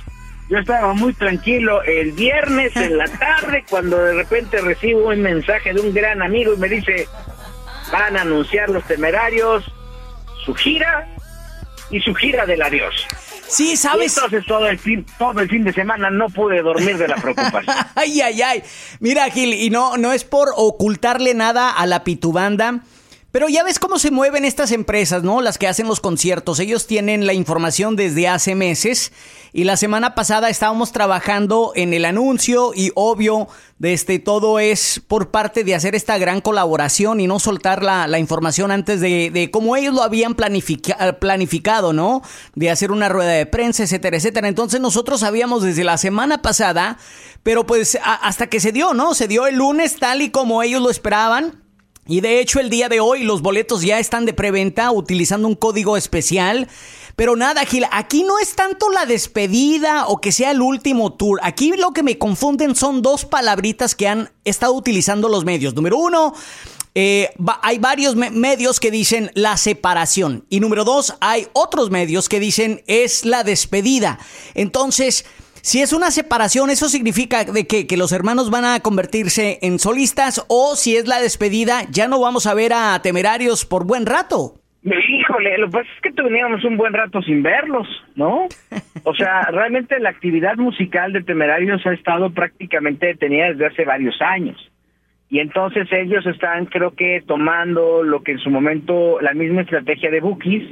Yo 0.48 0.58
estaba 0.58 0.94
muy 0.94 1.12
tranquilo 1.12 1.82
el 1.82 2.12
viernes 2.12 2.74
en 2.76 2.96
la 2.96 3.06
tarde 3.18 3.64
cuando 3.68 3.98
de 3.98 4.14
repente 4.14 4.60
recibo 4.60 5.08
un 5.08 5.20
mensaje 5.22 5.72
de 5.72 5.80
un 5.80 5.92
gran 5.92 6.22
amigo 6.22 6.54
y 6.54 6.56
me 6.56 6.68
dice, 6.68 7.06
van 7.92 8.16
a 8.16 8.22
anunciar 8.22 8.68
los 8.70 8.84
temerarios 8.84 9.64
su 10.48 10.54
gira 10.54 11.06
y 11.90 12.00
su 12.00 12.14
gira 12.14 12.46
del 12.46 12.62
adiós. 12.62 13.06
Sí, 13.48 13.76
¿sabes? 13.76 14.16
entonces 14.16 14.46
todo 14.46 14.66
el 14.66 14.78
fin, 14.78 15.04
todo 15.18 15.40
el 15.40 15.48
fin 15.48 15.64
de 15.64 15.72
semana 15.72 16.10
no 16.10 16.28
pude 16.28 16.62
dormir 16.62 16.96
de 16.96 17.08
la 17.08 17.16
preocupación. 17.16 17.76
ay, 17.94 18.20
ay, 18.20 18.42
ay. 18.42 18.62
Mira, 19.00 19.28
Gil, 19.30 19.54
y 19.54 19.70
no, 19.70 19.96
no 19.96 20.12
es 20.12 20.24
por 20.24 20.48
ocultarle 20.54 21.34
nada 21.34 21.70
a 21.70 21.86
la 21.86 22.04
pitubanda. 22.04 22.80
Pero 23.30 23.50
ya 23.50 23.62
ves 23.62 23.78
cómo 23.78 23.98
se 23.98 24.10
mueven 24.10 24.46
estas 24.46 24.72
empresas, 24.72 25.22
¿no? 25.22 25.42
Las 25.42 25.58
que 25.58 25.68
hacen 25.68 25.86
los 25.86 26.00
conciertos. 26.00 26.60
Ellos 26.60 26.86
tienen 26.86 27.26
la 27.26 27.34
información 27.34 27.94
desde 27.94 28.26
hace 28.26 28.54
meses. 28.54 29.12
Y 29.52 29.64
la 29.64 29.76
semana 29.76 30.14
pasada 30.14 30.48
estábamos 30.48 30.92
trabajando 30.92 31.72
en 31.74 31.92
el 31.92 32.06
anuncio 32.06 32.72
y 32.74 32.90
obvio, 32.94 33.48
de 33.78 33.92
este, 33.92 34.18
todo 34.18 34.58
es 34.58 35.02
por 35.06 35.30
parte 35.30 35.62
de 35.62 35.74
hacer 35.74 35.94
esta 35.94 36.16
gran 36.16 36.40
colaboración 36.40 37.20
y 37.20 37.26
no 37.26 37.38
soltar 37.38 37.82
la, 37.82 38.18
información 38.18 38.70
antes 38.70 39.00
de, 39.02 39.30
de 39.30 39.50
cómo 39.50 39.76
ellos 39.76 39.94
lo 39.94 40.02
habían 40.02 40.34
planificado, 40.34 41.92
¿no? 41.92 42.22
De 42.54 42.70
hacer 42.70 42.90
una 42.90 43.10
rueda 43.10 43.32
de 43.32 43.44
prensa, 43.44 43.82
etcétera, 43.82 44.16
etcétera. 44.16 44.48
Entonces 44.48 44.80
nosotros 44.80 45.20
sabíamos 45.20 45.62
desde 45.62 45.84
la 45.84 45.98
semana 45.98 46.40
pasada, 46.40 46.96
pero 47.42 47.66
pues 47.66 47.98
hasta 48.02 48.46
que 48.46 48.58
se 48.58 48.72
dio, 48.72 48.94
¿no? 48.94 49.12
Se 49.12 49.28
dio 49.28 49.46
el 49.46 49.56
lunes 49.56 49.96
tal 49.98 50.22
y 50.22 50.30
como 50.30 50.62
ellos 50.62 50.80
lo 50.80 50.88
esperaban. 50.88 51.67
Y 52.08 52.22
de 52.22 52.40
hecho 52.40 52.58
el 52.58 52.70
día 52.70 52.88
de 52.88 53.00
hoy 53.00 53.22
los 53.22 53.42
boletos 53.42 53.82
ya 53.82 53.98
están 53.98 54.24
de 54.24 54.32
preventa 54.32 54.90
utilizando 54.90 55.46
un 55.46 55.54
código 55.54 55.96
especial. 55.96 56.66
Pero 57.16 57.36
nada, 57.36 57.64
Gil, 57.66 57.84
aquí 57.92 58.24
no 58.24 58.38
es 58.38 58.54
tanto 58.54 58.90
la 58.90 59.04
despedida 59.04 60.06
o 60.06 60.20
que 60.20 60.32
sea 60.32 60.50
el 60.52 60.62
último 60.62 61.12
tour. 61.12 61.38
Aquí 61.42 61.72
lo 61.76 61.92
que 61.92 62.02
me 62.02 62.16
confunden 62.16 62.74
son 62.74 63.02
dos 63.02 63.26
palabritas 63.26 63.94
que 63.94 64.08
han 64.08 64.30
estado 64.44 64.72
utilizando 64.72 65.28
los 65.28 65.44
medios. 65.44 65.74
Número 65.74 65.98
uno, 65.98 66.32
eh, 66.94 67.30
hay 67.60 67.78
varios 67.78 68.16
medios 68.16 68.80
que 68.80 68.90
dicen 68.90 69.30
la 69.34 69.58
separación. 69.58 70.46
Y 70.48 70.60
número 70.60 70.84
dos, 70.84 71.14
hay 71.20 71.46
otros 71.52 71.90
medios 71.90 72.30
que 72.30 72.40
dicen 72.40 72.82
es 72.86 73.26
la 73.26 73.44
despedida. 73.44 74.18
Entonces... 74.54 75.26
Si 75.68 75.82
es 75.82 75.92
una 75.92 76.10
separación, 76.10 76.70
¿eso 76.70 76.88
significa 76.88 77.44
de 77.44 77.66
que, 77.66 77.86
que, 77.86 77.98
los 77.98 78.12
hermanos 78.12 78.50
van 78.50 78.64
a 78.64 78.80
convertirse 78.80 79.58
en 79.60 79.78
solistas? 79.78 80.42
O 80.48 80.76
si 80.76 80.96
es 80.96 81.06
la 81.06 81.20
despedida, 81.20 81.82
ya 81.90 82.08
no 82.08 82.18
vamos 82.22 82.46
a 82.46 82.54
ver 82.54 82.72
a 82.72 82.98
Temerarios 83.02 83.66
por 83.66 83.86
buen 83.86 84.06
rato. 84.06 84.54
Híjole, 84.82 85.58
lo 85.58 85.66
que 85.66 85.72
pasa 85.72 85.88
es 85.94 86.00
que 86.00 86.12
teníamos 86.12 86.64
un 86.64 86.78
buen 86.78 86.94
rato 86.94 87.20
sin 87.20 87.42
verlos, 87.42 87.86
¿no? 88.16 88.48
O 89.02 89.14
sea, 89.14 89.42
realmente 89.52 90.00
la 90.00 90.08
actividad 90.08 90.56
musical 90.56 91.12
de 91.12 91.22
Temerarios 91.22 91.84
ha 91.84 91.92
estado 91.92 92.30
prácticamente 92.30 93.04
detenida 93.04 93.48
desde 93.50 93.66
hace 93.66 93.84
varios 93.84 94.16
años. 94.22 94.56
Y 95.28 95.40
entonces 95.40 95.86
ellos 95.92 96.24
están, 96.24 96.64
creo 96.64 96.92
que, 96.92 97.22
tomando 97.26 98.02
lo 98.04 98.22
que 98.22 98.32
en 98.32 98.38
su 98.38 98.48
momento, 98.48 99.20
la 99.20 99.34
misma 99.34 99.60
estrategia 99.60 100.10
de 100.10 100.20
Bookies, 100.20 100.64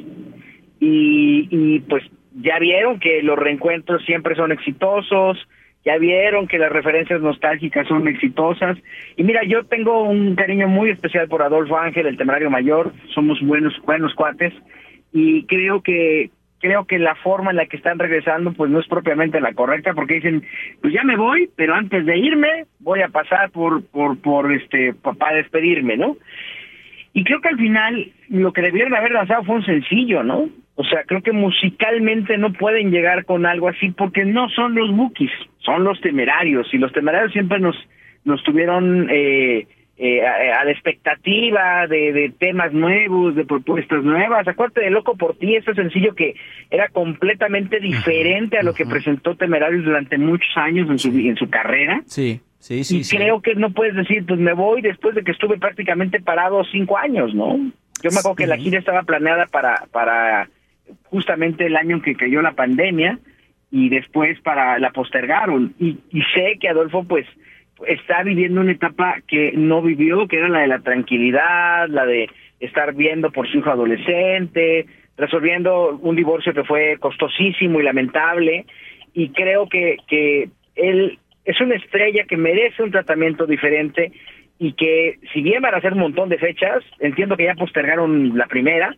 y, 0.81 1.49
y 1.50 1.81
pues 1.81 2.03
ya 2.40 2.59
vieron 2.59 3.00
que 3.00 3.23
los 3.23 3.38
reencuentros 3.38 4.05
siempre 4.05 4.35
son 4.35 4.52
exitosos, 4.52 5.38
ya 5.85 5.99
vieron 5.99 6.49
que 6.49 6.59
las 6.59 6.71
referencias 6.71 7.21
nostálgicas 7.21 7.87
son 7.87 8.09
exitosas. 8.09 8.76
Y 9.16 9.23
mira, 9.23 9.43
yo 9.45 9.64
tengo 9.64 10.02
un 10.02 10.35
cariño 10.35 10.69
muy 10.69 10.90
especial 10.90 11.28
por 11.28 11.43
Adolfo 11.43 11.78
Ángel, 11.78 12.07
el 12.07 12.16
temerario 12.16 12.50
mayor, 12.50 12.93
somos 13.14 13.40
buenos, 13.40 13.75
buenos 13.85 14.12
cuates, 14.14 14.52
y 15.12 15.45
creo 15.45 15.83
que 15.83 16.31
creo 16.59 16.87
que 16.87 16.99
la 16.99 17.14
forma 17.16 17.50
en 17.50 17.59
la 17.59 17.66
que 17.66 17.76
están 17.76 17.99
regresando 17.99 18.52
pues 18.52 18.71
no 18.71 18.81
es 18.81 18.88
propiamente 18.88 19.40
la 19.40 19.52
correcta 19.52 19.93
porque 19.93 20.14
dicen 20.14 20.43
pues 20.81 20.93
ya 20.93 21.05
me 21.05 21.16
voy 21.16 21.50
pero 21.55 21.75
antes 21.75 22.07
de 22.07 22.16
irme 22.16 22.64
voy 22.81 23.02
a 23.02 23.09
pasar 23.09 23.50
por 23.50 23.85
por 23.85 24.19
por 24.19 24.50
este 24.50 24.95
para 24.95 25.37
despedirme 25.37 25.99
no 25.99 26.16
y 27.12 27.25
creo 27.25 27.43
que 27.43 27.49
al 27.49 27.59
final 27.59 28.11
lo 28.31 28.55
que 28.55 28.62
debieron 28.62 28.95
haber 28.95 29.12
lanzado 29.12 29.45
fue 29.45 29.57
un 29.57 29.66
sencillo 29.66 30.23
no 30.23 30.49
o 30.76 30.85
sea, 30.85 31.04
creo 31.04 31.23
que 31.23 31.33
musicalmente 31.33 32.37
no 32.37 32.52
pueden 32.52 32.90
llegar 32.90 33.25
con 33.25 33.47
algo 33.47 33.68
así 33.68 33.90
porque 33.90 34.26
no 34.26 34.50
son 34.50 34.75
los 34.75 34.95
Bookies, 34.95 35.33
son 35.59 35.85
los 35.85 35.99
temerarios. 36.02 36.68
Y 36.73 36.76
los 36.76 36.92
temerarios 36.92 37.33
siempre 37.33 37.59
nos, 37.59 37.76
nos 38.25 38.42
tuvieron 38.42 39.09
eh, 39.11 39.66
eh, 39.97 40.21
a, 40.23 40.62
la 40.66 40.71
expectativa 40.71 41.87
de, 41.87 42.12
de, 42.12 42.28
temas 42.38 42.75
nuevos, 42.75 43.35
de 43.35 43.47
propuestas 43.47 44.04
nuevas. 44.04 44.47
Acuérdate 44.47 44.83
de 44.83 44.90
Loco 44.90 45.16
por 45.16 45.38
ti, 45.38 45.56
ese 45.56 45.73
sencillo 45.73 46.14
que 46.14 46.35
era 46.71 46.88
completamente 46.88 47.80
diferente 47.80 48.59
a 48.59 48.62
lo 48.62 48.75
que 48.75 48.85
presentó 48.85 49.35
Temerarios 49.35 49.83
durante 49.83 50.18
muchos 50.18 50.54
años 50.56 50.90
en 50.90 50.99
su, 50.99 51.09
en 51.09 51.37
su 51.37 51.49
carrera. 51.49 52.02
Sí. 52.04 52.40
Sí, 52.59 52.83
sí, 52.83 53.00
y 53.00 53.16
creo 53.16 53.40
que 53.42 53.54
no 53.54 53.71
puedes 53.71 53.95
decir, 53.95 54.26
pues 54.26 54.40
me 54.40 54.52
voy 54.52 54.83
después 54.83 55.14
de 55.14 55.23
que 55.23 55.30
estuve 55.30 55.56
prácticamente 55.56 56.21
parado 56.21 56.64
cinco 56.64 56.99
años, 56.99 57.33
¿no? 57.33 57.54
Yo 58.02 58.11
me 58.11 58.18
acuerdo 58.18 58.35
que 58.35 58.47
la 58.49 58.56
gira 58.56 58.78
estaba 58.78 59.02
planeada 59.02 59.47
para, 59.47 59.85
para 59.92 60.49
justamente 61.05 61.66
el 61.66 61.76
año 61.76 61.97
en 61.97 62.02
que 62.02 62.14
cayó 62.14 62.43
la 62.43 62.52
pandemia 62.52 63.19
y 63.71 63.88
después 63.88 64.40
para 64.40 64.78
la 64.78 64.90
postergaron. 64.90 65.75
Y, 65.78 65.99
sé 66.35 66.59
que 66.61 66.69
Adolfo 66.69 67.05
pues 67.05 67.26
está 67.87 68.23
viviendo 68.23 68.61
una 68.61 68.73
etapa 68.73 69.16
que 69.26 69.52
no 69.52 69.83
vivió, 69.83 70.26
que 70.28 70.38
era 70.38 70.49
la 70.49 70.61
de 70.61 70.69
la 70.69 70.81
tranquilidad, 70.81 71.88
la 71.88 72.07
de 72.07 72.28
estar 72.61 72.95
viendo 72.95 73.31
por 73.31 73.49
su 73.49 73.59
hijo 73.59 73.71
adolescente, 73.71 74.87
resolviendo 75.16 75.99
un 76.00 76.16
divorcio 76.16 76.55
que 76.55 76.64
fue 76.64 76.97
costosísimo 76.99 77.81
y 77.81 77.85
lamentable. 77.85 78.66
Y 79.12 79.31
creo 79.31 79.69
que, 79.69 79.97
que 80.07 80.49
él 80.75 81.19
es 81.45 81.61
una 81.61 81.75
estrella 81.75 82.25
que 82.25 82.37
merece 82.37 82.83
un 82.83 82.90
tratamiento 82.90 83.47
diferente 83.47 84.12
y 84.59 84.73
que 84.73 85.19
si 85.33 85.43
bien 85.43 85.62
van 85.62 85.75
a 85.75 85.78
hacer 85.78 85.93
un 85.93 86.00
montón 86.00 86.28
de 86.28 86.38
fechas, 86.38 86.83
entiendo 86.99 87.37
que 87.37 87.45
ya 87.45 87.55
postergaron 87.55 88.37
la 88.37 88.47
primera, 88.47 88.95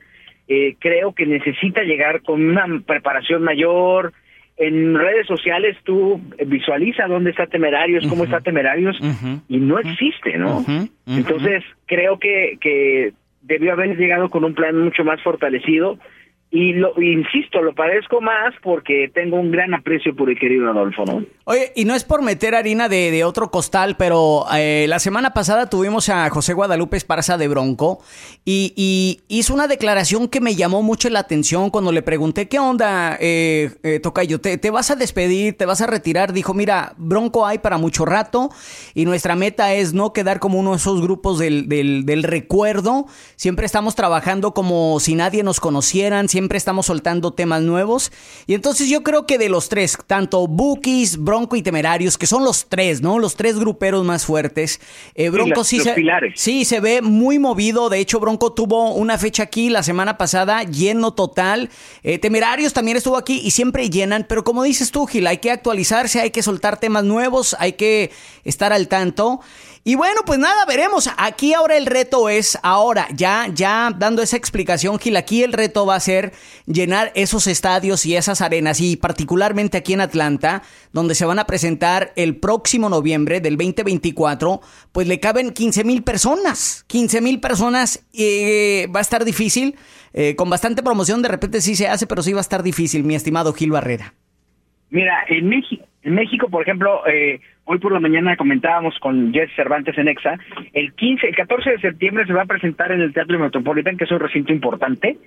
eh, 0.48 0.76
creo 0.78 1.12
que 1.12 1.26
necesita 1.26 1.82
llegar 1.82 2.22
con 2.22 2.42
una 2.42 2.66
preparación 2.86 3.42
mayor. 3.42 4.12
En 4.56 4.96
redes 4.96 5.26
sociales 5.26 5.76
tú 5.84 6.20
visualiza 6.46 7.06
dónde 7.06 7.30
está 7.30 7.46
Temerarios, 7.46 8.06
cómo 8.08 8.24
está 8.24 8.40
Temerarios, 8.40 8.98
y 9.48 9.58
no 9.58 9.78
existe, 9.78 10.36
¿no? 10.36 10.64
Entonces, 11.06 11.62
creo 11.86 12.18
que, 12.18 12.58
que 12.60 13.12
debió 13.42 13.72
haber 13.72 13.96
llegado 13.96 14.30
con 14.30 14.44
un 14.44 14.54
plan 14.54 14.76
mucho 14.76 15.04
más 15.04 15.22
fortalecido 15.22 15.98
y 16.50 16.72
lo 16.72 16.94
insisto, 17.02 17.60
lo 17.60 17.74
parezco 17.74 18.22
más 18.22 18.54
porque 18.62 19.10
tengo 19.12 19.36
un 19.36 19.50
gran 19.50 19.74
aprecio 19.74 20.16
por 20.16 20.30
el 20.30 20.38
querido 20.38 20.70
Adolfo, 20.70 21.04
¿no? 21.04 21.22
Oye, 21.44 21.72
y 21.76 21.84
no 21.84 21.94
es 21.94 22.04
por 22.04 22.22
meter 22.22 22.54
harina 22.54 22.88
de, 22.88 23.10
de 23.10 23.24
otro 23.24 23.50
costal, 23.50 23.96
pero 23.98 24.46
eh, 24.54 24.86
la 24.88 24.98
semana 24.98 25.34
pasada 25.34 25.68
tuvimos 25.68 26.08
a 26.08 26.30
José 26.30 26.54
Guadalupe 26.54 26.96
Esparza 26.96 27.36
de 27.36 27.48
Bronco 27.48 28.00
y, 28.46 28.72
y, 28.76 29.20
hizo 29.28 29.52
una 29.52 29.68
declaración 29.68 30.28
que 30.28 30.40
me 30.40 30.54
llamó 30.54 30.82
mucho 30.82 31.10
la 31.10 31.18
atención 31.18 31.68
cuando 31.68 31.92
le 31.92 32.00
pregunté, 32.00 32.48
¿qué 32.48 32.58
onda, 32.58 33.18
eh, 33.20 33.70
eh, 33.82 34.00
Tocayo? 34.00 34.40
¿Te, 34.40 34.56
¿Te 34.56 34.70
vas 34.70 34.90
a 34.90 34.96
despedir? 34.96 35.54
¿Te 35.58 35.66
vas 35.66 35.82
a 35.82 35.86
retirar? 35.86 36.32
Dijo, 36.32 36.54
mira, 36.54 36.94
Bronco 36.96 37.46
hay 37.46 37.58
para 37.58 37.76
mucho 37.76 38.06
rato 38.06 38.48
y 38.94 39.04
nuestra 39.04 39.36
meta 39.36 39.74
es 39.74 39.92
no 39.92 40.14
quedar 40.14 40.40
como 40.40 40.58
uno 40.58 40.70
de 40.70 40.78
esos 40.78 41.02
grupos 41.02 41.38
del, 41.38 41.68
del, 41.68 42.06
del 42.06 42.22
recuerdo. 42.22 43.04
Siempre 43.36 43.66
estamos 43.66 43.94
trabajando 43.94 44.54
como 44.54 44.98
si 44.98 45.14
nadie 45.14 45.42
nos 45.42 45.60
conocieran, 45.60 46.28
siempre 46.28 46.37
estamos 46.38 46.86
soltando 46.86 47.32
temas 47.32 47.62
nuevos. 47.62 48.12
Y 48.46 48.54
entonces 48.54 48.88
yo 48.88 49.02
creo 49.02 49.26
que 49.26 49.38
de 49.38 49.48
los 49.48 49.68
tres, 49.68 49.98
tanto 50.06 50.46
Bookies, 50.46 51.18
Bronco 51.18 51.56
y 51.56 51.62
Temerarios, 51.62 52.16
que 52.16 52.26
son 52.26 52.44
los 52.44 52.66
tres, 52.68 53.02
¿no? 53.02 53.18
Los 53.18 53.36
tres 53.36 53.58
gruperos 53.58 54.04
más 54.04 54.24
fuertes. 54.24 54.80
Eh, 55.14 55.30
Bronco 55.30 55.64
sí, 55.64 55.80
se, 55.80 55.94
sí 56.34 56.64
se 56.64 56.80
ve 56.80 57.02
muy 57.02 57.38
movido. 57.38 57.88
De 57.88 57.98
hecho, 57.98 58.20
Bronco 58.20 58.52
tuvo 58.52 58.94
una 58.94 59.18
fecha 59.18 59.42
aquí 59.44 59.70
la 59.70 59.82
semana 59.82 60.18
pasada, 60.18 60.62
lleno 60.62 61.12
total. 61.14 61.70
Eh, 62.02 62.18
Temerarios 62.18 62.72
también 62.72 62.96
estuvo 62.96 63.16
aquí 63.16 63.40
y 63.42 63.50
siempre 63.50 63.90
llenan. 63.90 64.26
Pero 64.28 64.44
como 64.44 64.62
dices 64.62 64.90
tú, 64.90 65.06
Gil, 65.06 65.26
hay 65.26 65.38
que 65.38 65.50
actualizarse, 65.50 66.20
hay 66.20 66.30
que 66.30 66.42
soltar 66.42 66.78
temas 66.78 67.04
nuevos, 67.04 67.56
hay 67.58 67.72
que 67.72 68.10
estar 68.44 68.72
al 68.72 68.88
tanto. 68.88 69.40
Y 69.88 69.94
bueno, 69.94 70.20
pues 70.26 70.38
nada, 70.38 70.66
veremos. 70.66 71.08
Aquí 71.16 71.54
ahora 71.54 71.78
el 71.78 71.86
reto 71.86 72.28
es, 72.28 72.58
ahora, 72.62 73.06
ya, 73.14 73.46
ya 73.50 73.90
dando 73.96 74.20
esa 74.20 74.36
explicación, 74.36 74.98
Gil, 74.98 75.16
aquí 75.16 75.42
el 75.42 75.54
reto 75.54 75.86
va 75.86 75.94
a 75.94 76.00
ser 76.00 76.32
llenar 76.66 77.10
esos 77.14 77.46
estadios 77.46 78.04
y 78.04 78.14
esas 78.14 78.42
arenas, 78.42 78.82
y 78.82 78.98
particularmente 78.98 79.78
aquí 79.78 79.94
en 79.94 80.02
Atlanta, 80.02 80.60
donde 80.92 81.14
se 81.14 81.24
van 81.24 81.38
a 81.38 81.46
presentar 81.46 82.12
el 82.16 82.36
próximo 82.36 82.90
noviembre 82.90 83.40
del 83.40 83.56
2024, 83.56 84.60
pues 84.92 85.08
le 85.08 85.20
caben 85.20 85.54
15 85.54 85.84
mil 85.84 86.02
personas. 86.02 86.84
15 86.88 87.22
mil 87.22 87.40
personas, 87.40 88.06
eh, 88.12 88.88
va 88.94 88.98
a 88.98 89.00
estar 89.00 89.24
difícil. 89.24 89.74
Eh, 90.12 90.36
con 90.36 90.50
bastante 90.50 90.82
promoción, 90.82 91.22
de 91.22 91.28
repente 91.28 91.62
sí 91.62 91.76
se 91.76 91.88
hace, 91.88 92.06
pero 92.06 92.22
sí 92.22 92.34
va 92.34 92.40
a 92.40 92.42
estar 92.42 92.62
difícil, 92.62 93.04
mi 93.04 93.14
estimado 93.14 93.54
Gil 93.54 93.70
Barrera. 93.70 94.12
Mira, 94.90 95.24
en 95.30 95.48
México, 95.48 95.86
en 96.02 96.14
México, 96.14 96.48
por 96.50 96.62
ejemplo, 96.62 97.06
eh, 97.06 97.40
hoy 97.68 97.78
por 97.78 97.92
la 97.92 98.00
mañana 98.00 98.36
comentábamos 98.36 98.98
con 98.98 99.32
Jess 99.32 99.50
Cervantes 99.54 99.96
en 99.98 100.08
EXA, 100.08 100.38
el 100.72 100.94
15, 100.94 101.28
el 101.28 101.36
14 101.36 101.70
de 101.72 101.78
septiembre 101.80 102.26
se 102.26 102.32
va 102.32 102.42
a 102.42 102.46
presentar 102.46 102.90
en 102.92 103.02
el 103.02 103.12
Teatro 103.12 103.38
Metropolitan, 103.38 103.98
que 103.98 104.04
es 104.04 104.10
un 104.10 104.20
recinto 104.20 104.54
importante, 104.54 105.18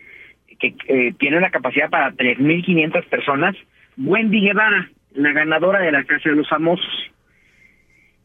que 0.59 0.73
eh, 0.87 1.13
tiene 1.19 1.37
una 1.37 1.51
capacidad 1.51 1.89
para 1.89 2.11
3.500 2.11 3.05
personas. 3.05 3.55
Wendy 3.95 4.41
Guevara, 4.41 4.89
la 5.13 5.31
ganadora 5.33 5.81
de 5.81 5.91
la 5.91 6.03
Casa 6.03 6.29
de 6.29 6.35
los 6.35 6.49
Famosos. 6.49 7.11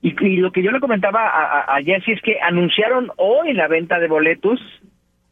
Y, 0.01 0.13
lo 0.37 0.51
que 0.51 0.63
yo 0.63 0.71
le 0.71 0.81
comentaba 0.81 1.29
a, 1.29 1.77
a, 1.77 1.81
es 1.81 2.23
que 2.23 2.41
anunciaron 2.41 3.11
hoy 3.17 3.53
la 3.53 3.69
venta 3.69 3.99
de 3.99 4.09
boletos 4.09 4.61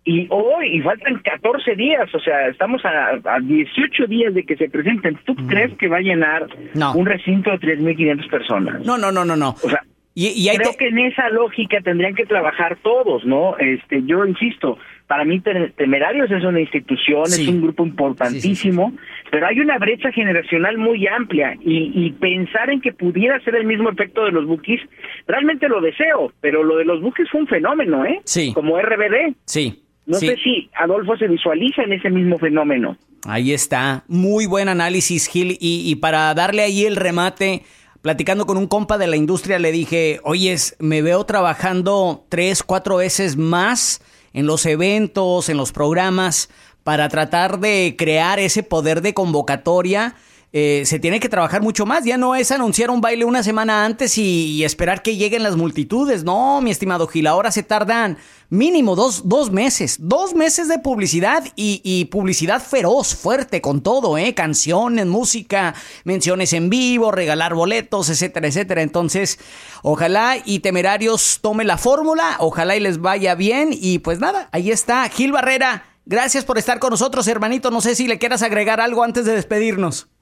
y 0.04 0.26
hoy, 0.30 0.76
y 0.76 0.80
faltan 0.82 1.18
14 1.20 1.76
días, 1.76 2.14
o 2.14 2.20
sea, 2.20 2.48
estamos 2.48 2.82
a, 2.84 3.38
18 3.40 4.06
días 4.06 4.34
de 4.34 4.44
que 4.44 4.56
se 4.56 4.68
presenten. 4.68 5.18
¿Tú 5.24 5.34
crees 5.48 5.72
que 5.78 5.88
va 5.88 5.96
a 5.96 6.00
llenar 6.00 6.46
un 6.94 7.06
recinto 7.06 7.50
de 7.50 7.58
3.500 7.58 8.30
personas? 8.30 8.84
No, 8.84 8.98
no, 8.98 9.10
no, 9.10 9.24
no, 9.24 9.34
no. 9.34 9.50
O 9.50 9.68
sea, 9.70 9.82
y, 10.16 10.48
creo 10.56 10.76
que 10.78 10.88
en 10.88 10.98
esa 10.98 11.28
lógica 11.30 11.80
tendrían 11.80 12.14
que 12.14 12.24
trabajar 12.24 12.76
todos, 12.82 13.24
¿no? 13.24 13.56
Este, 13.58 14.02
yo 14.04 14.24
insisto, 14.24 14.78
para 15.08 15.24
mí 15.24 15.40
Temerarios 15.40 16.30
es 16.30 16.44
una 16.44 16.60
institución, 16.60 17.24
es 17.24 17.48
un 17.48 17.62
grupo 17.62 17.84
importantísimo, 17.84 18.92
pero 19.32 19.48
hay 19.48 19.58
una 19.58 19.78
brecha 19.78 20.12
generacional 20.12 20.78
muy 20.78 21.06
amplia 21.08 21.56
y, 21.60 21.90
y, 21.94 22.12
pensar 22.12 22.70
en 22.70 22.80
que 22.80 22.92
pudiera 22.92 23.40
ser 23.40 23.56
el 23.56 23.66
mismo 23.66 23.90
efecto 23.90 24.24
de 24.24 24.30
los 24.30 24.46
Bookies, 24.46 24.82
realmente 25.26 25.68
lo 25.68 25.80
deseo, 25.80 26.32
pero 26.40 26.62
lo 26.62 26.76
de 26.76 26.84
los 26.84 27.00
Bookies 27.00 27.28
fue 27.30 27.40
un 27.40 27.48
fenómeno, 27.48 28.04
¿eh? 28.04 28.20
Sí. 28.24 28.52
Como 28.54 28.78
RBD. 28.78 29.34
Sí. 29.46 29.83
No 30.06 30.18
sé 30.18 30.36
si 30.36 30.68
Adolfo 30.74 31.16
se 31.16 31.28
visualiza 31.28 31.82
en 31.82 31.92
ese 31.92 32.10
mismo 32.10 32.38
fenómeno. 32.38 32.96
Ahí 33.26 33.52
está, 33.52 34.04
muy 34.06 34.46
buen 34.46 34.68
análisis, 34.68 35.28
Gil. 35.28 35.56
Y, 35.60 35.94
para 35.96 36.34
darle 36.34 36.62
ahí 36.62 36.84
el 36.84 36.96
remate, 36.96 37.62
platicando 38.02 38.44
con 38.44 38.58
un 38.58 38.66
compa 38.66 38.98
de 38.98 39.06
la 39.06 39.16
industria, 39.16 39.58
le 39.58 39.72
dije, 39.72 40.20
oyes, 40.24 40.76
me 40.78 41.00
veo 41.00 41.24
trabajando 41.24 42.26
tres, 42.28 42.62
cuatro 42.62 42.96
veces 42.96 43.36
más 43.38 44.02
en 44.34 44.46
los 44.46 44.66
eventos, 44.66 45.48
en 45.48 45.56
los 45.56 45.72
programas, 45.72 46.50
para 46.82 47.08
tratar 47.08 47.60
de 47.60 47.94
crear 47.96 48.38
ese 48.38 48.62
poder 48.62 49.00
de 49.00 49.14
convocatoria 49.14 50.16
eh, 50.56 50.84
se 50.86 51.00
tiene 51.00 51.18
que 51.18 51.28
trabajar 51.28 51.62
mucho 51.62 51.84
más. 51.84 52.04
Ya 52.04 52.16
no 52.16 52.36
es 52.36 52.52
anunciar 52.52 52.88
un 52.88 53.00
baile 53.00 53.24
una 53.24 53.42
semana 53.42 53.84
antes 53.84 54.16
y, 54.18 54.62
esperar 54.62 55.02
que 55.02 55.16
lleguen 55.16 55.42
las 55.42 55.56
multitudes. 55.56 56.22
No, 56.22 56.60
mi 56.60 56.70
estimado 56.70 57.08
Gil, 57.08 57.26
ahora 57.26 57.50
se 57.50 57.64
tardan 57.64 58.18
mínimo 58.50 58.94
dos, 58.94 59.28
dos 59.28 59.50
meses. 59.50 59.96
Dos 59.98 60.32
meses 60.32 60.68
de 60.68 60.78
publicidad 60.78 61.42
y, 61.56 62.04
publicidad 62.04 62.62
feroz, 62.62 63.16
fuerte, 63.16 63.60
con 63.60 63.82
todo, 63.82 64.16
¿eh? 64.16 64.32
Canciones, 64.34 65.06
música, 65.06 65.74
menciones 66.04 66.52
en 66.52 66.70
vivo, 66.70 67.10
regalar 67.10 67.54
boletos, 67.54 68.08
etcétera, 68.08 68.46
etcétera. 68.46 68.82
Entonces, 68.82 69.40
ojalá 69.82 70.36
y 70.44 70.60
Temerarios 70.60 71.40
tome 71.42 71.64
la 71.64 71.78
fórmula, 71.78 72.36
ojalá 72.38 72.76
y 72.76 72.80
les 72.80 73.00
vaya 73.00 73.34
bien. 73.34 73.70
Y 73.72 73.98
pues 73.98 74.20
nada, 74.20 74.50
ahí 74.52 74.70
está. 74.70 75.08
Gil 75.08 75.32
Barrera, 75.32 75.82
gracias 76.06 76.44
por 76.44 76.58
estar 76.58 76.78
con 76.78 76.90
nosotros, 76.90 77.26
hermanito. 77.26 77.72
No 77.72 77.80
sé 77.80 77.96
si 77.96 78.06
le 78.06 78.20
quieras 78.20 78.42
agregar 78.42 78.80
algo 78.80 79.02
antes 79.02 79.24
de 79.24 79.34
despedirnos. 79.34 80.13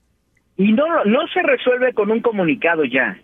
Y 0.62 0.72
no, 0.72 1.04
no 1.04 1.26
se 1.28 1.42
resuelve 1.42 1.92
con 1.92 2.12
un 2.12 2.20
comunicado 2.20 2.84
ya. 2.84 3.18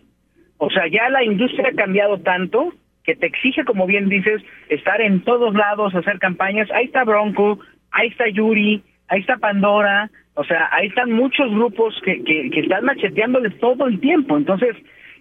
O 0.57 0.71
sea, 0.71 0.89
ya 0.89 1.09
la 1.09 1.23
industria 1.23 1.69
ha 1.69 1.77
cambiado 1.77 2.19
tanto 2.19 2.73
que 3.05 3.15
te 3.15 3.27
exige, 3.27 3.65
como 3.65 3.87
bien 3.87 4.09
dices, 4.09 4.43
estar 4.69 5.01
en 5.01 5.21
todos 5.21 5.55
lados, 5.55 5.95
hacer 5.95 6.19
campañas. 6.19 6.69
Ahí 6.73 6.87
está 6.87 7.05
Bronco, 7.05 7.61
ahí 7.93 8.09
está 8.09 8.29
Yuri, 8.29 8.83
ahí 9.07 9.21
está 9.21 9.37
Pandora. 9.37 10.11
O 10.35 10.43
sea, 10.43 10.69
ahí 10.73 10.89
están 10.89 11.13
muchos 11.13 11.49
grupos 11.53 11.95
que, 12.05 12.25
que, 12.25 12.51
que 12.51 12.61
están 12.61 12.85
macheteándoles 12.85 13.57
todo 13.61 13.87
el 13.87 14.01
tiempo. 14.01 14.37
Entonces, 14.37 14.75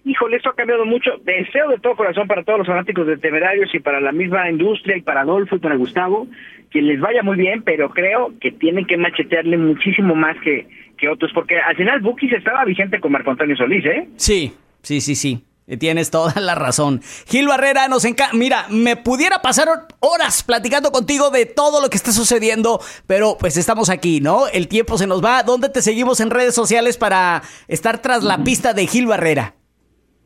híjole, 0.04 0.38
esto 0.38 0.50
ha 0.50 0.56
cambiado 0.56 0.86
mucho. 0.86 1.18
Deseo 1.22 1.68
de 1.68 1.78
todo 1.78 1.94
corazón 1.94 2.26
para 2.26 2.42
todos 2.42 2.58
los 2.58 2.66
fanáticos 2.66 3.06
de 3.06 3.16
Temerarios 3.16 3.72
y 3.72 3.78
para 3.78 4.00
la 4.00 4.10
misma 4.10 4.50
industria 4.50 4.96
y 4.96 5.02
para 5.02 5.20
Adolfo 5.20 5.54
y 5.54 5.60
para 5.60 5.76
Gustavo, 5.76 6.26
que 6.70 6.82
les 6.82 6.98
vaya 6.98 7.22
muy 7.22 7.36
bien, 7.36 7.62
pero 7.62 7.90
creo 7.90 8.32
que 8.40 8.50
tienen 8.50 8.86
que 8.86 8.96
machetearle 8.96 9.56
muchísimo 9.56 10.16
más 10.16 10.36
que, 10.40 10.66
que 10.98 11.08
otros, 11.08 11.30
porque 11.32 11.58
al 11.58 11.76
final 11.76 12.00
Bukis 12.00 12.32
estaba 12.32 12.64
vigente 12.64 13.00
con 13.00 13.12
Marco 13.12 13.30
Antonio 13.30 13.56
Solís, 13.56 13.84
¿eh? 13.86 14.08
Sí, 14.16 14.52
sí, 14.82 15.00
sí, 15.00 15.14
sí. 15.14 15.44
Tienes 15.78 16.10
toda 16.10 16.40
la 16.40 16.54
razón. 16.54 17.02
Gil 17.26 17.46
Barrera, 17.46 17.88
nos 17.88 18.04
encanta. 18.04 18.34
Mira, 18.34 18.66
me 18.70 18.96
pudiera 18.96 19.42
pasar 19.42 19.68
horas 20.00 20.42
platicando 20.42 20.90
contigo 20.92 21.30
de 21.30 21.44
todo 21.44 21.82
lo 21.82 21.90
que 21.90 21.96
está 21.96 22.12
sucediendo, 22.12 22.80
pero 23.06 23.36
pues 23.38 23.56
estamos 23.56 23.90
aquí, 23.90 24.20
¿no? 24.20 24.46
El 24.48 24.68
tiempo 24.68 24.96
se 24.96 25.06
nos 25.06 25.22
va. 25.22 25.42
¿Dónde 25.42 25.68
te 25.68 25.82
seguimos 25.82 26.20
en 26.20 26.30
redes 26.30 26.54
sociales 26.54 26.96
para 26.96 27.42
estar 27.68 28.00
tras 28.00 28.24
la 28.24 28.42
pista 28.44 28.72
de 28.72 28.86
Gil 28.86 29.06
Barrera? 29.06 29.54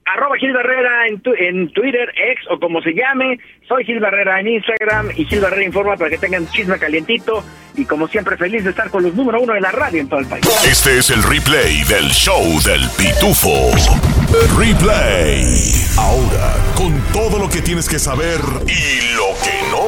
Arroba 0.05 0.37
Gil 0.37 0.53
Barrera 0.53 1.07
en, 1.07 1.23
en 1.39 1.73
Twitter, 1.73 2.13
ex 2.17 2.43
o 2.51 2.59
como 2.59 2.81
se 2.83 2.93
llame. 2.93 3.39
Soy 3.69 3.85
Gil 3.85 4.01
Barrera 4.01 4.41
en 4.41 4.49
Instagram 4.49 5.11
y 5.17 5.25
Gil 5.25 5.41
Barrera 5.41 5.65
informa 5.65 5.97
para 5.97 6.11
que 6.11 6.19
tengan 6.19 6.49
chisme 6.49 6.79
calientito. 6.79 7.45
Y 7.75 7.87
como 7.87 8.07
siempre, 8.07 8.37
feliz 8.37 8.65
de 8.65 8.71
estar 8.71 8.91
con 8.91 9.03
los 9.03 9.15
número 9.15 9.41
uno 9.41 9.55
de 9.55 9.61
la 9.61 9.71
radio 9.71 10.01
en 10.03 10.09
todo 10.09 10.21
el 10.21 10.27
país. 10.27 10.45
Este 10.69 10.99
es 10.99 11.11
el 11.11 11.23
replay 11.23 11.83
del 11.85 12.11
show 12.11 12.43
del 12.65 12.83
Pitufo. 12.99 13.71
Replay. 14.59 15.45
Ahora, 15.99 16.55
con 16.77 16.93
todo 17.13 17.39
lo 17.39 17.49
que 17.49 17.63
tienes 17.63 17.89
que 17.89 17.99
saber 17.99 18.41
y 18.67 19.15
lo 19.17 19.29
que 19.43 19.71
no. 19.71 19.82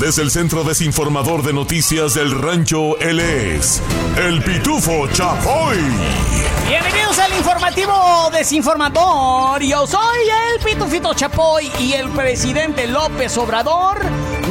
Desde 0.00 0.22
el 0.22 0.30
Centro 0.30 0.64
Desinformador 0.64 1.42
de 1.42 1.52
Noticias 1.52 2.14
del 2.14 2.30
Rancho, 2.30 2.98
él 3.00 3.20
es 3.20 3.82
el 4.16 4.42
Pitufo 4.42 5.06
Chapoy. 5.08 5.76
Bienvenidos 6.66 7.18
al 7.18 7.36
informativo 7.36 8.30
desinformador. 8.32 9.62
Yo 9.62 9.86
soy 9.86 10.20
el 10.54 10.64
Pitufito 10.64 11.12
Chapoy 11.12 11.70
y 11.78 11.92
el 11.92 12.08
presidente 12.08 12.86
López 12.86 13.36
Obrador 13.36 14.00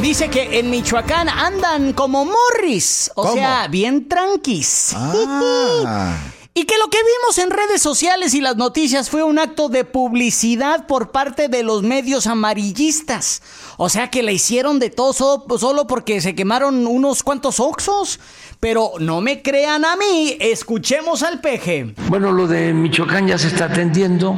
dice 0.00 0.30
que 0.30 0.60
en 0.60 0.70
Michoacán 0.70 1.28
andan 1.28 1.94
como 1.94 2.24
Morris, 2.24 3.10
o 3.16 3.32
sea, 3.32 3.66
bien 3.66 4.08
tranquis. 4.08 4.94
Ah. 4.94 6.16
Y 6.52 6.64
que 6.64 6.74
lo 6.78 6.90
que 6.90 6.98
vimos 6.98 7.38
en 7.38 7.50
redes 7.50 7.80
sociales 7.80 8.34
y 8.34 8.40
las 8.40 8.56
noticias 8.56 9.08
fue 9.08 9.22
un 9.22 9.38
acto 9.38 9.68
de 9.68 9.84
publicidad 9.84 10.88
por 10.88 11.12
parte 11.12 11.46
de 11.46 11.62
los 11.62 11.84
medios 11.84 12.26
amarillistas. 12.26 13.40
O 13.76 13.88
sea 13.88 14.10
que 14.10 14.24
le 14.24 14.32
hicieron 14.32 14.80
de 14.80 14.90
todo 14.90 15.12
solo, 15.12 15.86
porque 15.86 16.20
se 16.20 16.34
quemaron 16.34 16.88
unos 16.88 17.22
cuantos 17.22 17.60
oxos. 17.60 18.18
Pero 18.58 18.92
no 18.98 19.20
me 19.20 19.42
crean 19.42 19.84
a 19.84 19.94
mí, 19.96 20.36
escuchemos 20.40 21.22
al 21.22 21.40
peje. 21.40 21.94
Bueno, 22.08 22.32
lo 22.32 22.48
de 22.48 22.74
Michoacán 22.74 23.28
ya 23.28 23.38
se 23.38 23.46
está 23.46 23.66
atendiendo. 23.66 24.36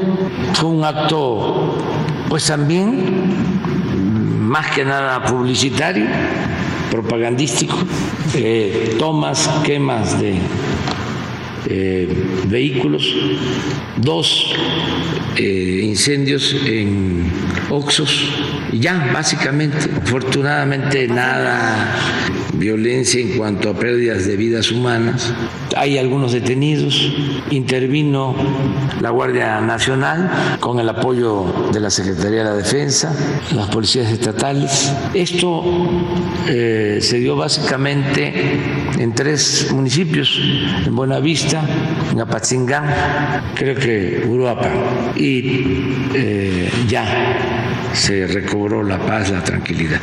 Fue 0.52 0.69
un 0.69 0.85
acto, 0.85 1.78
pues 2.28 2.47
también, 2.47 3.33
más 4.47 4.71
que 4.71 4.85
nada 4.85 5.25
publicitario, 5.25 6.07
propagandístico. 6.90 7.76
Eh, 8.35 8.97
tomas, 8.99 9.49
quemas 9.64 10.21
de 10.21 10.38
eh, 11.69 12.09
vehículos, 12.47 13.14
dos 13.97 14.54
eh, 15.37 15.81
incendios 15.85 16.54
en 16.66 17.31
Oxos, 17.70 18.29
ya, 18.72 19.11
básicamente, 19.12 19.77
afortunadamente 20.03 21.09
nada 21.09 21.94
violencia 22.53 23.21
en 23.21 23.37
cuanto 23.37 23.71
a 23.71 23.75
pérdidas 23.75 24.27
de 24.27 24.37
vidas 24.37 24.71
humanas. 24.71 25.33
Hay 25.77 25.99
algunos 25.99 26.33
detenidos. 26.33 27.12
Intervino 27.51 28.35
la 29.01 29.11
Guardia 29.11 29.61
Nacional 29.61 30.59
con 30.61 30.79
el 30.79 30.88
apoyo 30.88 31.71
de 31.73 31.81
la 31.81 31.91
Secretaría 31.91 32.38
de 32.38 32.45
la 32.45 32.55
Defensa, 32.55 33.15
las 33.55 33.69
policías 33.69 34.11
estatales. 34.11 34.93
Esto 35.15 35.62
eh, 36.49 36.99
se 37.01 37.19
dio 37.19 37.37
básicamente 37.37 38.33
en 38.99 39.15
tres 39.15 39.69
municipios, 39.73 40.41
en 40.87 40.95
Buenavista, 40.95 41.62
en 42.11 42.21
Apatzingán, 42.21 42.85
creo 43.55 43.75
que 43.75 44.25
Uruapa, 44.29 44.71
y 45.17 45.65
eh, 46.15 46.71
ya 46.88 47.05
se 47.95 48.27
recobró 48.27 48.83
la 48.83 48.99
paz, 48.99 49.31
la 49.31 49.43
tranquilidad. 49.43 50.01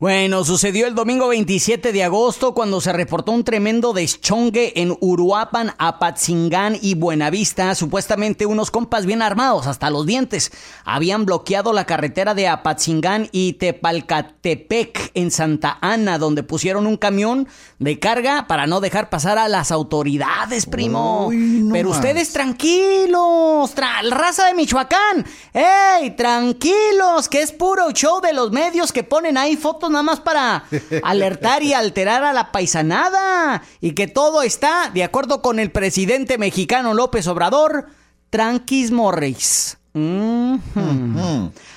Bueno, 0.00 0.44
sucedió 0.44 0.86
el 0.86 0.94
domingo 0.94 1.28
27 1.28 1.92
de 1.92 2.04
agosto 2.04 2.54
cuando 2.54 2.80
se 2.80 2.90
reportó 2.90 3.32
un 3.32 3.44
tremendo 3.44 3.92
deschongue 3.92 4.80
en 4.80 4.96
Uruapan, 4.98 5.74
Apatzingán 5.76 6.78
y 6.80 6.94
Buenavista. 6.94 7.74
Supuestamente 7.74 8.46
unos 8.46 8.70
compas 8.70 9.04
bien 9.04 9.20
armados 9.20 9.66
hasta 9.66 9.90
los 9.90 10.06
dientes 10.06 10.52
habían 10.86 11.26
bloqueado 11.26 11.74
la 11.74 11.84
carretera 11.84 12.32
de 12.32 12.48
Apatzingán 12.48 13.28
y 13.30 13.52
Tepalcatepec 13.52 15.10
en 15.12 15.30
Santa 15.30 15.76
Ana, 15.82 16.16
donde 16.16 16.44
pusieron 16.44 16.86
un 16.86 16.96
camión 16.96 17.46
de 17.78 17.98
carga 17.98 18.46
para 18.46 18.66
no 18.66 18.80
dejar 18.80 19.10
pasar 19.10 19.36
a 19.36 19.48
las 19.48 19.70
autoridades, 19.70 20.64
primo. 20.64 21.30
Pero 21.72 21.90
ustedes 21.90 22.32
tranquilos, 22.32 23.74
raza 23.74 24.46
de 24.46 24.54
Michoacán. 24.54 25.26
¡Ey, 25.52 26.12
tranquilos! 26.12 27.28
Que 27.28 27.42
es 27.42 27.52
puro 27.52 27.90
show 27.90 28.22
de 28.22 28.32
los 28.32 28.50
medios 28.50 28.92
que 28.92 29.04
ponen 29.04 29.36
ahí 29.36 29.58
fotos 29.58 29.89
nada 29.90 30.02
más 30.02 30.20
para 30.20 30.64
alertar 31.02 31.62
y 31.62 31.72
alterar 31.72 32.24
a 32.24 32.32
la 32.32 32.52
paisanada. 32.52 33.62
Y 33.80 33.92
que 33.92 34.06
todo 34.06 34.42
está, 34.42 34.90
de 34.92 35.04
acuerdo 35.04 35.42
con 35.42 35.58
el 35.58 35.70
presidente 35.70 36.38
mexicano 36.38 36.94
López 36.94 37.26
Obrador, 37.26 37.86
tranquis 38.30 38.90
morris. 38.90 39.76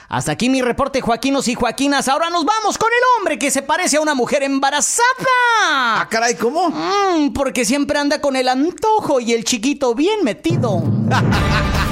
Hasta 0.10 0.32
aquí 0.32 0.48
mi 0.48 0.62
reporte, 0.62 1.02
Joaquinos 1.02 1.48
y 1.48 1.56
Joaquinas. 1.56 2.08
Ahora 2.08 2.30
nos 2.30 2.46
vamos 2.46 2.78
con 2.78 2.90
el 2.90 3.04
hombre 3.18 3.40
que 3.40 3.50
se 3.50 3.64
parece 3.64 3.98
a 3.98 4.02
una 4.02 4.14
mujer 4.14 4.44
embarazada. 4.44 5.02
Ah, 5.64 6.08
caray, 6.10 6.36
¿cómo? 6.36 6.70
Mm, 6.70 7.34
porque 7.34 7.66
siempre 7.66 7.98
anda 7.98 8.22
con 8.22 8.36
el 8.36 8.48
antojo 8.48 9.20
y 9.20 9.34
el 9.34 9.44
chiquito 9.44 9.96
bien 9.96 10.24
metido. 10.24 10.84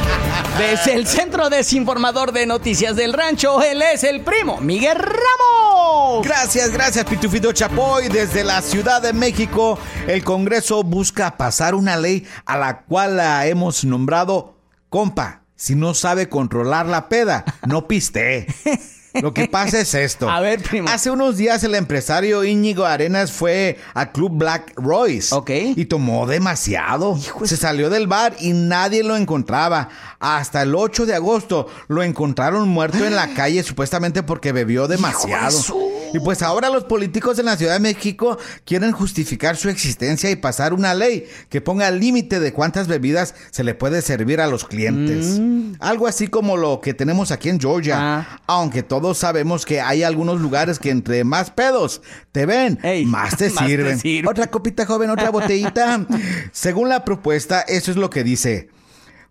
Desde 0.58 0.94
el 0.94 1.08
Centro 1.08 1.50
Desinformador 1.50 2.32
de 2.34 2.46
Noticias 2.46 2.96
del 2.96 3.14
Rancho, 3.14 3.62
él 3.62 3.82
es 3.82 4.04
el 4.04 4.22
primo 4.22 4.60
Miguel 4.60 4.98
Ramos. 4.98 6.26
Gracias, 6.26 6.72
gracias, 6.72 7.06
Pitufito 7.06 7.52
Chapoy. 7.52 8.10
Desde 8.10 8.44
la 8.44 8.62
Ciudad 8.62 9.02
de 9.02 9.14
México, 9.14 9.80
el 10.08 10.24
Congreso 10.24 10.84
busca 10.84 11.38
pasar 11.38 11.74
una 11.74 11.98
ley 11.98 12.28
a 12.46 12.58
la 12.58 12.82
cual 12.82 13.18
la 13.18 13.48
hemos 13.48 13.84
nombrado 13.86 14.56
compa. 14.90 15.42
Si 15.56 15.76
no 15.76 15.94
sabe 15.94 16.28
controlar 16.30 16.86
la 16.86 17.08
peda, 17.08 17.46
no 17.68 17.88
piste. 17.88 18.48
Lo 19.14 19.34
que 19.34 19.48
pasa 19.48 19.80
es 19.80 19.94
esto. 19.94 20.30
A 20.30 20.40
ver, 20.40 20.62
primo. 20.62 20.90
Hace 20.90 21.12
unos 21.12 21.38
días 21.38 21.64
el 21.64 21.76
empresario 21.76 22.44
Íñigo 22.44 22.86
Arenas 22.86 23.32
fue 23.32 23.78
a 23.94 24.12
Club 24.12 24.32
Black 24.36 24.74
Royce. 24.76 25.34
Ok. 25.36 25.50
Y 25.76 25.86
tomó 25.86 26.28
demasiado. 26.28 27.18
Se 27.44 27.58
salió 27.58 27.90
del 27.90 28.08
bar 28.08 28.36
y 28.40 28.54
nadie 28.54 29.04
lo 29.04 29.16
encontraba. 29.16 29.90
Hasta 30.20 30.62
el 30.62 30.76
8 30.76 31.06
de 31.06 31.16
agosto 31.16 31.68
lo 31.88 32.04
encontraron 32.04 32.68
muerto 32.70 33.06
en 33.06 33.16
la 33.16 33.34
calle 33.34 33.64
supuestamente 33.64 34.24
porque 34.24 34.52
bebió 34.52 34.88
demasiado. 34.88 35.60
Y 36.14 36.20
pues 36.20 36.42
ahora 36.42 36.70
los 36.70 36.84
políticos 36.84 37.40
en 37.40 37.46
la 37.46 37.56
Ciudad 37.58 37.74
de 37.74 37.80
México 37.80 38.38
quieren 38.66 38.92
justificar 38.92 39.56
su 39.58 39.70
existencia 39.70 40.30
y 40.30 40.36
pasar 40.36 40.74
una 40.74 40.94
ley 40.94 41.26
que 41.50 41.62
ponga 41.62 41.88
el 41.88 42.00
límite 42.00 42.40
de 42.40 42.54
cuántas 42.54 42.88
bebidas 42.88 43.34
se 43.52 43.64
le 43.64 43.76
puede 43.76 44.02
servir 44.02 44.42
a 44.42 44.48
los 44.48 44.66
clientes. 44.66 45.40
Mm. 45.40 45.74
Algo 45.80 46.08
así 46.08 46.28
como 46.28 46.58
lo 46.58 46.82
que 46.82 46.94
tenemos 46.94 47.32
aquí 47.32 47.50
en 47.50 47.60
Georgia. 47.60 47.96
Ah. 47.98 48.42
Aunque 48.48 48.84
todos 48.84 49.18
sabemos 49.18 49.66
que 49.66 49.82
hay 49.82 50.04
algunos 50.04 50.42
lugares 50.42 50.80
que 50.80 50.90
entre 50.90 51.24
más 51.24 51.52
pedos 51.52 52.02
te 52.32 52.46
ven, 52.46 52.80
Ey, 52.84 53.06
más 53.06 53.38
te 53.38 53.50
más 53.50 53.60
te 53.64 53.68
sirven. 53.68 54.00
sirven. 54.00 54.28
Otra 54.30 54.48
copita 54.48 54.86
joven, 54.86 55.10
otra 55.10 55.30
botellita. 55.30 56.06
Según 56.52 56.90
la 56.90 57.06
propuesta, 57.06 57.62
eso 57.62 57.92
es 57.92 57.98
lo 57.98 58.10
que 58.10 58.24
dice. 58.24 58.70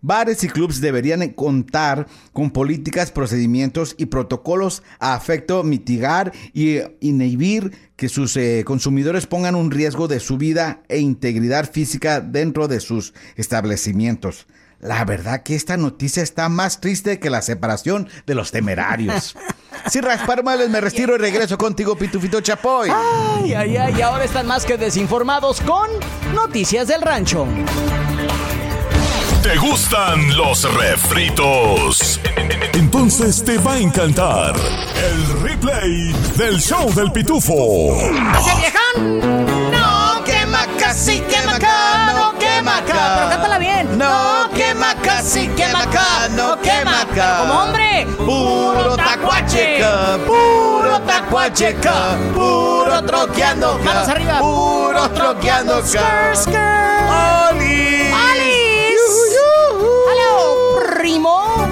Bares 0.01 0.43
y 0.43 0.49
clubs 0.49 0.81
deberían 0.81 1.27
contar 1.29 2.07
con 2.33 2.49
políticas, 2.49 3.11
procedimientos 3.11 3.93
y 3.97 4.07
protocolos 4.07 4.81
a 4.99 5.15
efecto 5.15 5.63
mitigar 5.63 6.31
y 6.53 6.79
inhibir 7.01 7.71
que 7.95 8.09
sus 8.09 8.35
eh, 8.35 8.63
consumidores 8.65 9.27
pongan 9.27 9.53
un 9.53 9.69
riesgo 9.69 10.07
de 10.07 10.19
su 10.19 10.37
vida 10.37 10.81
e 10.89 10.97
integridad 10.99 11.71
física 11.71 12.19
dentro 12.19 12.67
de 12.67 12.79
sus 12.79 13.13
establecimientos. 13.35 14.47
La 14.79 15.05
verdad 15.05 15.43
que 15.43 15.53
esta 15.53 15.77
noticia 15.77 16.23
está 16.23 16.49
más 16.49 16.81
triste 16.81 17.19
que 17.19 17.29
la 17.29 17.43
separación 17.43 18.09
de 18.25 18.33
los 18.33 18.49
temerarios. 18.49 19.35
Sin 19.91 20.01
raspar 20.01 20.43
males, 20.43 20.71
me 20.71 20.81
retiro 20.81 21.13
y 21.13 21.19
regreso 21.19 21.59
contigo, 21.59 21.95
Pitufito 21.95 22.41
Chapoy. 22.41 22.89
Ay, 22.91 23.53
ay, 23.53 23.77
ay, 23.77 23.95
y 23.99 24.01
ahora 24.01 24.23
están 24.23 24.47
más 24.47 24.65
que 24.65 24.77
desinformados 24.77 25.61
con 25.61 25.89
Noticias 26.33 26.87
del 26.87 27.03
Rancho. 27.03 27.47
¿Te 29.43 29.57
gustan 29.57 30.35
los 30.37 30.71
refritos? 30.75 32.19
Entonces 32.73 33.43
te 33.43 33.57
va 33.57 33.73
a 33.73 33.77
encantar 33.79 34.53
el 34.55 35.41
replay 35.41 36.13
del 36.37 36.59
show 36.59 36.93
del 36.93 37.11
pitufo. 37.11 37.95
¡Ese 38.39 38.55
viejón! 38.57 39.71
No 39.71 40.23
quema 40.23 40.65
casi, 40.79 41.19
quema 41.21 41.55
acá, 41.55 42.13
no 42.13 42.37
quema 42.39 42.77
acá. 42.77 43.15
Pero 43.17 43.29
cántala 43.29 43.57
bien. 43.57 43.97
No 43.97 44.49
quema 44.53 44.93
casi, 45.01 45.47
quema 45.49 45.83
acá, 45.83 46.29
no 46.35 46.59
quema 46.61 47.01
acá. 47.01 47.37
Como 47.39 47.53
hombre. 47.63 48.07
Puro 48.17 48.95
tacuacheca, 48.95 50.17
puro 50.27 50.99
tacuacheca, 51.01 52.17
puro 52.33 53.01
troqueando 53.03 53.79
Manos 53.79 54.07
arriba. 54.07 54.39
puro 54.39 55.09
troqueando. 55.09 55.81
Skr, 55.83 56.35
skr. 56.35 57.51
¡Oli! 57.51 58.11
¡Alice! 58.13 58.80
Yuyu. 61.11 61.27
¡Aló, 61.27 61.71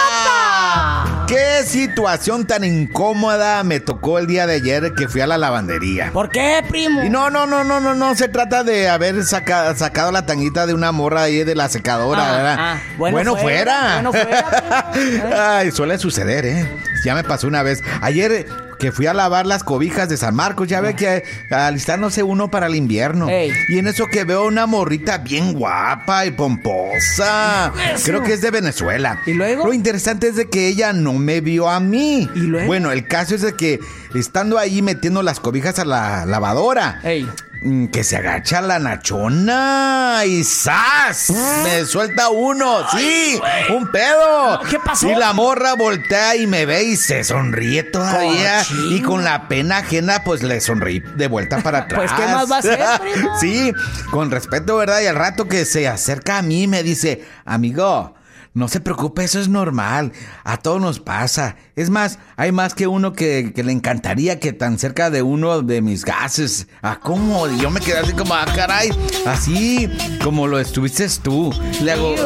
¡Compa! 0.00 1.24
¡Qué 1.26 1.62
situación 1.64 2.46
tan 2.46 2.64
incómoda 2.64 3.62
me 3.62 3.78
tocó 3.80 4.18
el 4.18 4.26
día 4.26 4.46
de 4.46 4.54
ayer 4.56 4.92
que 4.94 5.06
fui 5.08 5.20
a 5.20 5.26
la 5.26 5.38
lavandería! 5.38 6.10
¿Por 6.12 6.28
qué, 6.30 6.62
primo? 6.68 7.02
Y 7.04 7.10
no, 7.10 7.30
no, 7.30 7.46
no, 7.46 7.62
no, 7.62 7.78
no, 7.80 7.94
no 7.94 8.14
se 8.16 8.28
trata 8.28 8.64
de 8.64 8.88
haber 8.88 9.24
saca- 9.24 9.74
sacado 9.76 10.10
la 10.10 10.26
tanguita 10.26 10.66
de 10.66 10.74
una 10.74 10.90
morra 10.92 11.22
ahí 11.22 11.44
de 11.44 11.54
la 11.54 11.68
secadora, 11.68 12.28
Ah, 12.28 12.32
¿verdad? 12.32 12.56
ah, 12.58 12.78
bueno 12.98 13.36
fuera, 13.36 14.00
bueno 14.02 14.12
fuera. 14.12 14.90
Ay, 15.58 15.70
suele 15.70 15.98
suceder, 15.98 16.44
¿eh? 16.46 16.68
Ya 17.04 17.14
me 17.14 17.22
pasó 17.22 17.46
una 17.46 17.62
vez. 17.62 17.82
Ayer 18.00 18.46
que 18.80 18.90
fui 18.90 19.06
a 19.06 19.14
lavar 19.14 19.46
las 19.46 19.62
cobijas 19.62 20.08
de 20.08 20.16
San 20.16 20.34
Marcos, 20.34 20.66
ya 20.66 20.80
ve 20.80 20.96
que 20.96 21.22
alistándose 21.50 22.22
uno 22.22 22.50
para 22.50 22.66
el 22.66 22.74
invierno. 22.74 23.28
Ey. 23.28 23.52
Y 23.68 23.78
en 23.78 23.86
eso 23.86 24.06
que 24.06 24.24
veo 24.24 24.46
una 24.46 24.66
morrita 24.66 25.18
bien 25.18 25.52
guapa 25.52 26.26
y 26.26 26.30
pomposa. 26.32 27.72
Eso. 27.94 28.06
Creo 28.06 28.22
que 28.24 28.32
es 28.32 28.40
de 28.40 28.50
Venezuela. 28.50 29.20
¿Y 29.26 29.34
luego? 29.34 29.66
Lo 29.66 29.72
interesante 29.72 30.28
es 30.28 30.36
de 30.36 30.48
que 30.48 30.66
ella 30.66 30.92
no 30.92 31.12
me 31.12 31.40
vio 31.40 31.68
a 31.68 31.78
mí. 31.78 32.28
¿Y 32.34 32.40
luego? 32.40 32.66
Bueno, 32.66 32.90
el 32.90 33.06
caso 33.06 33.34
es 33.34 33.42
de 33.42 33.52
que 33.52 33.78
estando 34.14 34.58
ahí 34.58 34.80
metiendo 34.80 35.22
las 35.22 35.38
cobijas 35.38 35.78
a 35.78 35.84
la 35.84 36.24
lavadora, 36.24 37.00
Ey. 37.04 37.28
Mm, 37.62 37.86
que 37.86 38.04
se 38.04 38.16
agacha 38.16 38.60
la 38.60 38.78
nachona 38.78 40.22
y 40.26 40.44
¡zas! 40.44 41.30
Me 41.64 41.84
suelta 41.84 42.30
uno, 42.30 42.88
sí, 42.90 43.40
un 43.70 43.90
pedo. 43.90 44.60
¿Qué 44.68 44.78
pasó? 44.78 45.08
Y 45.08 45.14
la 45.14 45.32
morra 45.32 45.74
voltea 45.74 46.36
y 46.36 46.46
me 46.46 46.66
ve 46.66 46.84
y 46.84 46.96
se 46.96 47.24
sonríe 47.24 47.82
todavía. 47.82 48.62
Y 48.90 49.02
con 49.02 49.24
la 49.24 49.48
pena 49.48 49.78
ajena, 49.78 50.24
pues 50.24 50.42
le 50.42 50.60
sonríe 50.60 51.00
de 51.16 51.28
vuelta 51.28 51.58
para 51.58 51.78
atrás. 51.80 51.90
Pues, 52.00 52.12
¿qué 52.12 52.32
más 52.32 52.50
va 52.50 52.58
a 52.94 52.98
primo? 52.98 53.38
sí, 53.38 53.72
con 54.10 54.30
respeto, 54.30 54.76
¿verdad? 54.76 55.02
Y 55.02 55.06
al 55.06 55.16
rato 55.16 55.48
que 55.48 55.66
se 55.66 55.86
acerca 55.86 56.38
a 56.38 56.42
mí 56.42 56.66
me 56.66 56.82
dice, 56.82 57.26
amigo. 57.44 58.14
No 58.52 58.66
se 58.66 58.80
preocupe, 58.80 59.22
eso 59.22 59.38
es 59.38 59.48
normal. 59.48 60.12
A 60.42 60.56
todos 60.56 60.80
nos 60.80 60.98
pasa. 60.98 61.54
Es 61.76 61.88
más, 61.88 62.18
hay 62.36 62.50
más 62.50 62.74
que 62.74 62.88
uno 62.88 63.12
que, 63.12 63.52
le 63.54 63.70
encantaría 63.70 64.40
que 64.40 64.52
tan 64.52 64.76
cerca 64.76 65.08
de 65.08 65.22
uno 65.22 65.62
de 65.62 65.80
mis 65.82 66.04
gases. 66.04 66.66
Ah, 66.82 66.98
¿cómo? 67.00 67.46
Y 67.48 67.60
yo 67.60 67.70
me 67.70 67.80
quedé 67.80 67.98
así 67.98 68.12
como, 68.12 68.34
ah, 68.34 68.44
caray. 68.52 68.90
Así 69.24 69.88
como 70.24 70.48
lo 70.48 70.58
estuviste 70.58 71.08
tú. 71.22 71.54
Le 71.80 71.92
hago. 71.92 72.16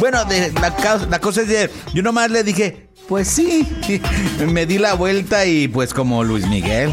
Bueno, 0.00 0.24
la, 0.60 1.06
la 1.08 1.20
cosa 1.20 1.42
es 1.42 1.48
de, 1.48 1.70
yo 1.94 2.02
nomás 2.02 2.32
le 2.32 2.42
dije, 2.42 2.88
pues 3.08 3.28
sí. 3.28 3.66
Me 4.52 4.66
di 4.66 4.78
la 4.78 4.94
vuelta 4.94 5.46
y 5.46 5.68
pues 5.68 5.94
como 5.94 6.24
Luis 6.24 6.48
Miguel. 6.48 6.92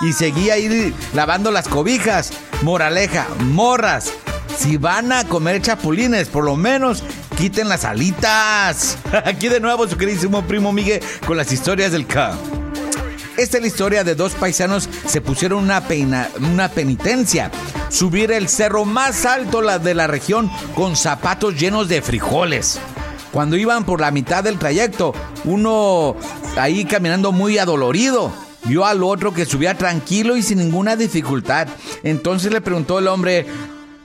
Y 0.00 0.12
seguí 0.12 0.50
ahí 0.50 0.92
lavando 1.14 1.52
las 1.52 1.68
cobijas. 1.68 2.32
Moraleja, 2.62 3.28
morras. 3.40 4.12
Si 4.56 4.76
van 4.76 5.12
a 5.12 5.24
comer 5.24 5.62
chapulines, 5.62 6.28
por 6.28 6.44
lo 6.44 6.56
menos 6.56 7.04
quiten 7.38 7.68
las 7.68 7.84
alitas. 7.84 8.98
Aquí 9.24 9.48
de 9.48 9.60
nuevo 9.60 9.88
su 9.88 9.96
queridísimo 9.96 10.42
primo 10.42 10.72
Miguel 10.72 11.00
con 11.26 11.36
las 11.36 11.52
historias 11.52 11.92
del 11.92 12.06
K. 12.06 12.36
Esta 13.36 13.56
es 13.58 13.60
la 13.62 13.68
historia 13.68 14.02
de 14.02 14.16
dos 14.16 14.32
paisanos 14.34 14.88
se 15.06 15.20
pusieron 15.20 15.62
una, 15.62 15.80
peina- 15.86 16.28
una 16.40 16.68
penitencia. 16.68 17.52
Subir 17.88 18.32
el 18.32 18.48
cerro 18.48 18.84
más 18.84 19.24
alto 19.24 19.62
de 19.78 19.94
la 19.94 20.08
región 20.08 20.50
con 20.74 20.96
zapatos 20.96 21.54
llenos 21.58 21.88
de 21.88 22.02
frijoles. 22.02 22.80
Cuando 23.30 23.56
iban 23.56 23.84
por 23.84 24.00
la 24.00 24.10
mitad 24.10 24.42
del 24.42 24.58
trayecto, 24.58 25.14
uno 25.44 26.16
ahí 26.56 26.84
caminando 26.84 27.30
muy 27.30 27.58
adolorido, 27.58 28.32
vio 28.64 28.84
al 28.84 29.04
otro 29.04 29.32
que 29.32 29.44
subía 29.46 29.78
tranquilo 29.78 30.36
y 30.36 30.42
sin 30.42 30.58
ninguna 30.58 30.96
dificultad. 30.96 31.68
Entonces 32.02 32.50
le 32.52 32.60
preguntó 32.60 32.98
el 32.98 33.06
hombre 33.06 33.46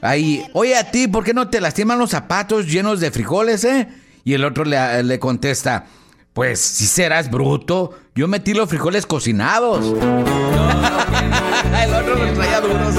ahí, 0.03 0.45
oye 0.53 0.77
a 0.77 0.91
ti, 0.91 1.07
¿por 1.07 1.23
qué 1.23 1.33
no 1.33 1.49
te 1.49 1.61
lastiman 1.61 1.97
los 1.97 2.11
zapatos 2.11 2.67
llenos 2.67 2.99
de 2.99 3.09
frijoles, 3.09 3.63
eh? 3.63 3.87
Y 4.23 4.33
el 4.33 4.45
otro 4.45 4.65
le, 4.65 5.03
le 5.03 5.19
contesta, 5.19 5.85
pues 6.33 6.59
si 6.59 6.85
serás 6.85 7.31
bruto, 7.31 7.97
yo 8.15 8.27
metí 8.27 8.53
los 8.53 8.69
frijoles 8.69 9.05
cocinados. 9.05 9.85
el 11.83 11.93
otro 11.93 12.15
los 12.15 12.33
traía 12.33 12.61
duros. 12.61 12.93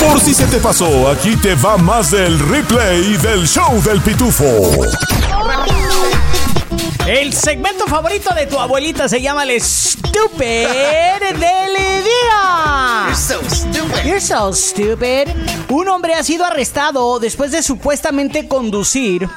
Por 0.00 0.20
si 0.20 0.34
se 0.34 0.46
te 0.46 0.58
pasó, 0.58 1.10
aquí 1.10 1.36
te 1.36 1.54
va 1.56 1.76
más 1.76 2.10
del 2.10 2.38
replay 2.38 3.16
del 3.16 3.46
show 3.46 3.82
del 3.82 4.00
pitufo. 4.00 4.44
El 7.06 7.32
segmento 7.32 7.86
favorito 7.86 8.34
de 8.34 8.46
tu 8.46 8.58
abuelita 8.58 9.08
se 9.08 9.22
llama 9.22 9.44
el 9.44 9.60
Stupid 9.60 10.66
del 11.38 12.02
día. 12.02 13.14
So 13.14 13.40
stupid. 13.48 14.04
You're 14.04 14.20
so 14.20 14.52
stupid. 14.52 15.28
Un 15.68 15.86
hombre 15.86 16.14
ha 16.14 16.24
sido 16.24 16.44
arrestado 16.44 17.20
después 17.20 17.52
de 17.52 17.62
supuestamente 17.62 18.48
conducir. 18.48 19.28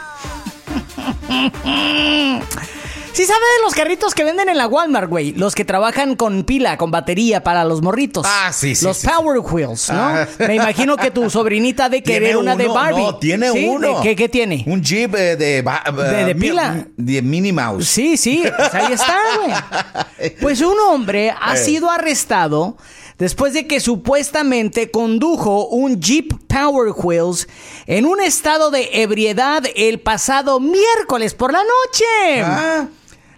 Sí 3.11 3.25
sabe 3.25 3.39
de 3.57 3.63
los 3.65 3.73
carritos 3.75 4.13
que 4.15 4.23
venden 4.23 4.47
en 4.47 4.57
la 4.57 4.67
Walmart, 4.67 5.09
güey. 5.09 5.33
Los 5.33 5.53
que 5.53 5.65
trabajan 5.65 6.15
con 6.15 6.43
pila, 6.45 6.77
con 6.77 6.89
batería 6.89 7.43
para 7.43 7.65
los 7.65 7.81
morritos. 7.81 8.25
Ah, 8.25 8.51
sí, 8.53 8.75
sí, 8.75 8.85
Los 8.85 8.97
sí. 8.97 9.07
Power 9.07 9.39
Wheels, 9.39 9.89
¿no? 9.89 9.99
Ah. 9.99 10.27
Me 10.39 10.55
imagino 10.55 10.95
que 10.95 11.11
tu 11.11 11.29
sobrinita 11.29 11.89
de 11.89 12.01
querer 12.01 12.37
una 12.37 12.55
de 12.55 12.67
Barbie. 12.69 13.01
No, 13.03 13.15
tiene 13.17 13.51
¿Sí? 13.51 13.65
uno. 13.67 13.97
¿De 13.97 14.03
¿Qué, 14.03 14.15
¿Qué 14.15 14.29
tiene? 14.29 14.63
Un 14.67 14.81
Jeep 14.81 15.13
eh, 15.15 15.35
de, 15.35 15.61
ba- 15.61 15.83
De- 15.91 16.25
de 16.25 16.33
mi- 16.33 16.39
pila. 16.41 16.87
De 16.95 17.21
Minnie 17.21 17.51
Mouse. 17.51 17.87
Sí, 17.89 18.15
sí, 18.15 18.43
pues 18.55 18.73
ahí 18.73 18.93
está, 18.93 19.17
güey. 19.43 20.33
Pues 20.41 20.61
un 20.61 20.77
hombre 20.87 21.33
ha 21.41 21.55
Eh. 21.55 21.57
sido 21.57 21.89
arrestado 21.89 22.77
después 23.17 23.51
de 23.53 23.67
que 23.67 23.79
supuestamente 23.81 24.91
condujo 24.91 25.67
un 25.67 25.99
Jeep 25.99 26.33
Power 26.47 26.93
Wheels 26.95 27.49
en 27.85 28.05
un 28.05 28.21
estado 28.21 28.71
de 28.71 28.89
ebriedad 29.01 29.63
el 29.75 29.99
pasado 29.99 30.59
miércoles 30.61 31.33
por 31.33 31.51
la 31.51 31.59
noche. 31.59 32.41
Ah. 32.43 32.85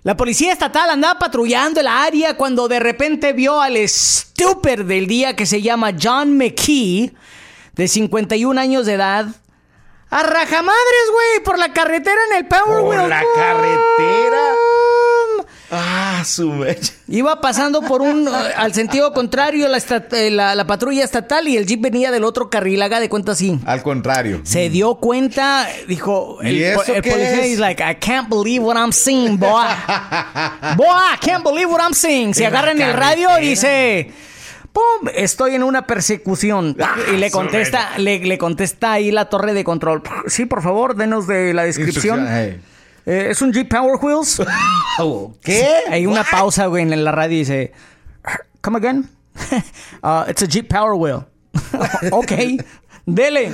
La 0.04 0.18
policía 0.18 0.52
estatal 0.52 0.90
andaba 0.90 1.20
patrullando 1.20 1.80
el 1.80 1.86
área 1.86 2.36
cuando 2.36 2.68
de 2.68 2.80
repente 2.80 3.34
vio 3.34 3.62
al 3.62 3.78
stupid 3.88 4.82
del 4.82 5.06
día 5.06 5.36
que 5.36 5.46
se 5.46 5.62
llama 5.62 5.92
John 6.02 6.36
McKee, 6.38 7.14
de 7.74 7.88
51 7.88 8.60
años 8.60 8.88
de 8.88 8.94
edad, 8.94 9.28
a 10.10 10.24
rajamadres, 10.24 11.12
güey, 11.14 11.44
por 11.46 11.60
la 11.60 11.72
carretera 11.72 12.20
en 12.32 12.38
el 12.38 12.48
Power 12.48 12.82
¿Por 12.82 13.08
la 13.08 13.24
carretera? 13.36 14.42
Ah, 16.22 16.26
su 16.26 16.50
mecha. 16.50 16.94
Iba 17.08 17.42
pasando 17.42 17.82
por 17.82 18.02
un 18.02 18.28
eh, 18.28 18.32
al 18.56 18.74
sentido 18.74 19.12
contrario 19.14 19.68
la, 19.68 19.78
eh, 19.80 20.30
la- 20.32 20.56
la 20.56 20.66
patrulla 20.68 21.04
estatal 21.04 21.48
y 21.48 21.58
el 21.58 21.66
jeep 21.66 21.82
venía 21.82 22.12
del 22.12 22.24
otro 22.24 22.50
carril, 22.50 22.82
haga 22.82 23.00
de 23.00 23.10
cuenta 23.10 23.32
así. 23.34 23.60
Al 23.66 23.82
contrario. 23.84 24.42
Se 24.44 24.70
dio 24.70 24.96
cuenta, 24.96 25.68
dijo 25.88 26.40
el, 26.42 26.56
¿Y 26.58 26.64
eso 26.64 26.94
el 26.94 27.02
qué 27.02 27.12
policía, 27.12 27.46
es? 27.46 27.60
like, 27.60 27.82
I 27.84 27.96
can't 27.96 28.30
believe 28.30 28.64
what 28.64 28.76
I'm 28.78 28.92
seeing, 28.92 29.38
boy. 29.38 29.50
boy, 30.78 30.88
I 30.88 31.18
can't 31.26 31.44
believe 31.44 31.68
what 31.72 31.82
I'm 31.82 31.94
seeing. 31.94 32.34
Se 32.34 32.46
agarra 32.46 32.72
en 32.72 32.82
el 32.82 32.94
radio 32.94 33.30
y 33.40 33.48
dice, 33.50 34.12
¡pum! 34.72 35.10
Estoy 35.14 35.56
en 35.56 35.64
una 35.64 35.86
persecución. 35.88 36.78
Ah, 36.82 36.96
y 37.14 37.18
le 37.18 37.32
contesta, 37.32 37.98
le, 37.98 38.20
le 38.20 38.38
contesta 38.38 38.94
ahí 38.94 39.12
la 39.12 39.26
torre 39.30 39.54
de 39.54 39.64
control. 39.64 40.02
Sí, 40.28 40.46
por 40.46 40.62
favor, 40.62 40.96
denos 40.96 41.28
de 41.28 41.54
la 41.54 41.64
descripción. 41.64 42.20
Instrucción, 42.20 42.71
Eh, 43.06 43.28
¿Es 43.30 43.42
un 43.42 43.52
Jeep 43.52 43.70
Power 43.70 43.98
Wheels? 44.02 44.42
hey. 44.98 45.28
¿Qué? 45.42 45.68
Hay 45.90 46.06
una 46.06 46.24
pausa, 46.24 46.68
güey, 46.68 46.84
en 46.84 47.04
la 47.04 47.12
radio 47.12 47.36
y 47.36 47.40
dice, 47.40 47.74
come 48.62 48.78
again? 48.78 49.10
Uh, 50.04 50.26
it's 50.28 50.42
a 50.42 50.48
Jeep 50.48 50.68
Power 50.68 50.96
Wheel. 50.96 51.26
ok, 52.12 52.32
dele. 53.06 53.52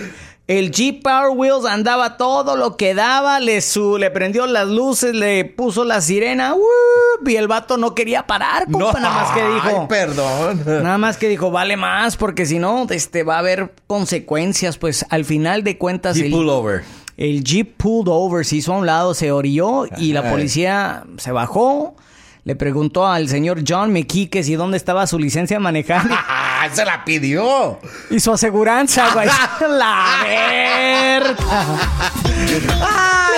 El 0.47 0.71
Jeep 0.71 1.03
Power 1.03 1.31
Wheels 1.35 1.65
andaba 1.65 2.15
todo 2.15 2.55
lo 2.55 2.77
que 2.77 2.93
daba, 2.93 3.41
le, 3.41 3.59
su, 3.59 3.97
le 3.97 4.09
prendió 4.11 4.47
las 4.47 4.69
luces, 4.69 5.13
le 5.13 5.43
puso 5.43 5.83
la 5.83 5.99
sirena, 5.99 6.53
¡wup! 6.53 7.27
y 7.27 7.35
el 7.35 7.49
vato 7.49 7.75
no 7.75 7.93
quería 7.93 8.25
parar, 8.25 8.65
compa, 8.71 8.97
nada 8.97 9.13
más 9.13 9.31
que 9.31 9.43
dijo. 9.43 9.81
Ay, 9.81 9.87
perdón. 9.89 10.63
Nada 10.65 10.97
más 10.97 11.17
que 11.17 11.27
dijo, 11.27 11.51
vale 11.51 11.75
más, 11.75 12.15
porque 12.15 12.45
si 12.45 12.59
no, 12.59 12.87
este, 12.89 13.23
va 13.23 13.35
a 13.35 13.39
haber 13.39 13.73
consecuencias. 13.87 14.77
Pues 14.77 15.05
al 15.09 15.25
final 15.25 15.65
de 15.65 15.77
cuentas, 15.77 16.15
Jeep 16.15 16.27
el, 16.27 16.31
pullover. 16.31 16.83
El 17.17 17.43
Jeep 17.43 17.75
pulled 17.77 18.07
over, 18.09 18.45
se 18.45 18.57
hizo 18.57 18.73
a 18.73 18.77
un 18.77 18.85
lado, 18.85 19.13
se 19.13 19.31
orilló 19.31 19.85
y 19.97 20.13
la 20.13 20.29
policía 20.29 21.03
se 21.17 21.31
bajó. 21.31 21.95
Le 22.43 22.55
preguntó 22.55 23.05
al 23.05 23.27
señor 23.27 23.63
John 23.67 23.91
McKee 23.91 24.29
que 24.29 24.41
si 24.41 24.55
dónde 24.55 24.77
estaba 24.77 25.05
su 25.05 25.19
licencia 25.19 25.57
de 25.57 25.59
manejar 25.59 26.03
Ah, 26.09 26.69
se 26.71 26.85
la 26.85 27.03
pidió. 27.03 27.77
y 28.09 28.19
su 28.19 28.31
aseguranza, 28.31 29.09
güey. 29.13 29.27
la 29.69 30.17
ver. 30.23 31.23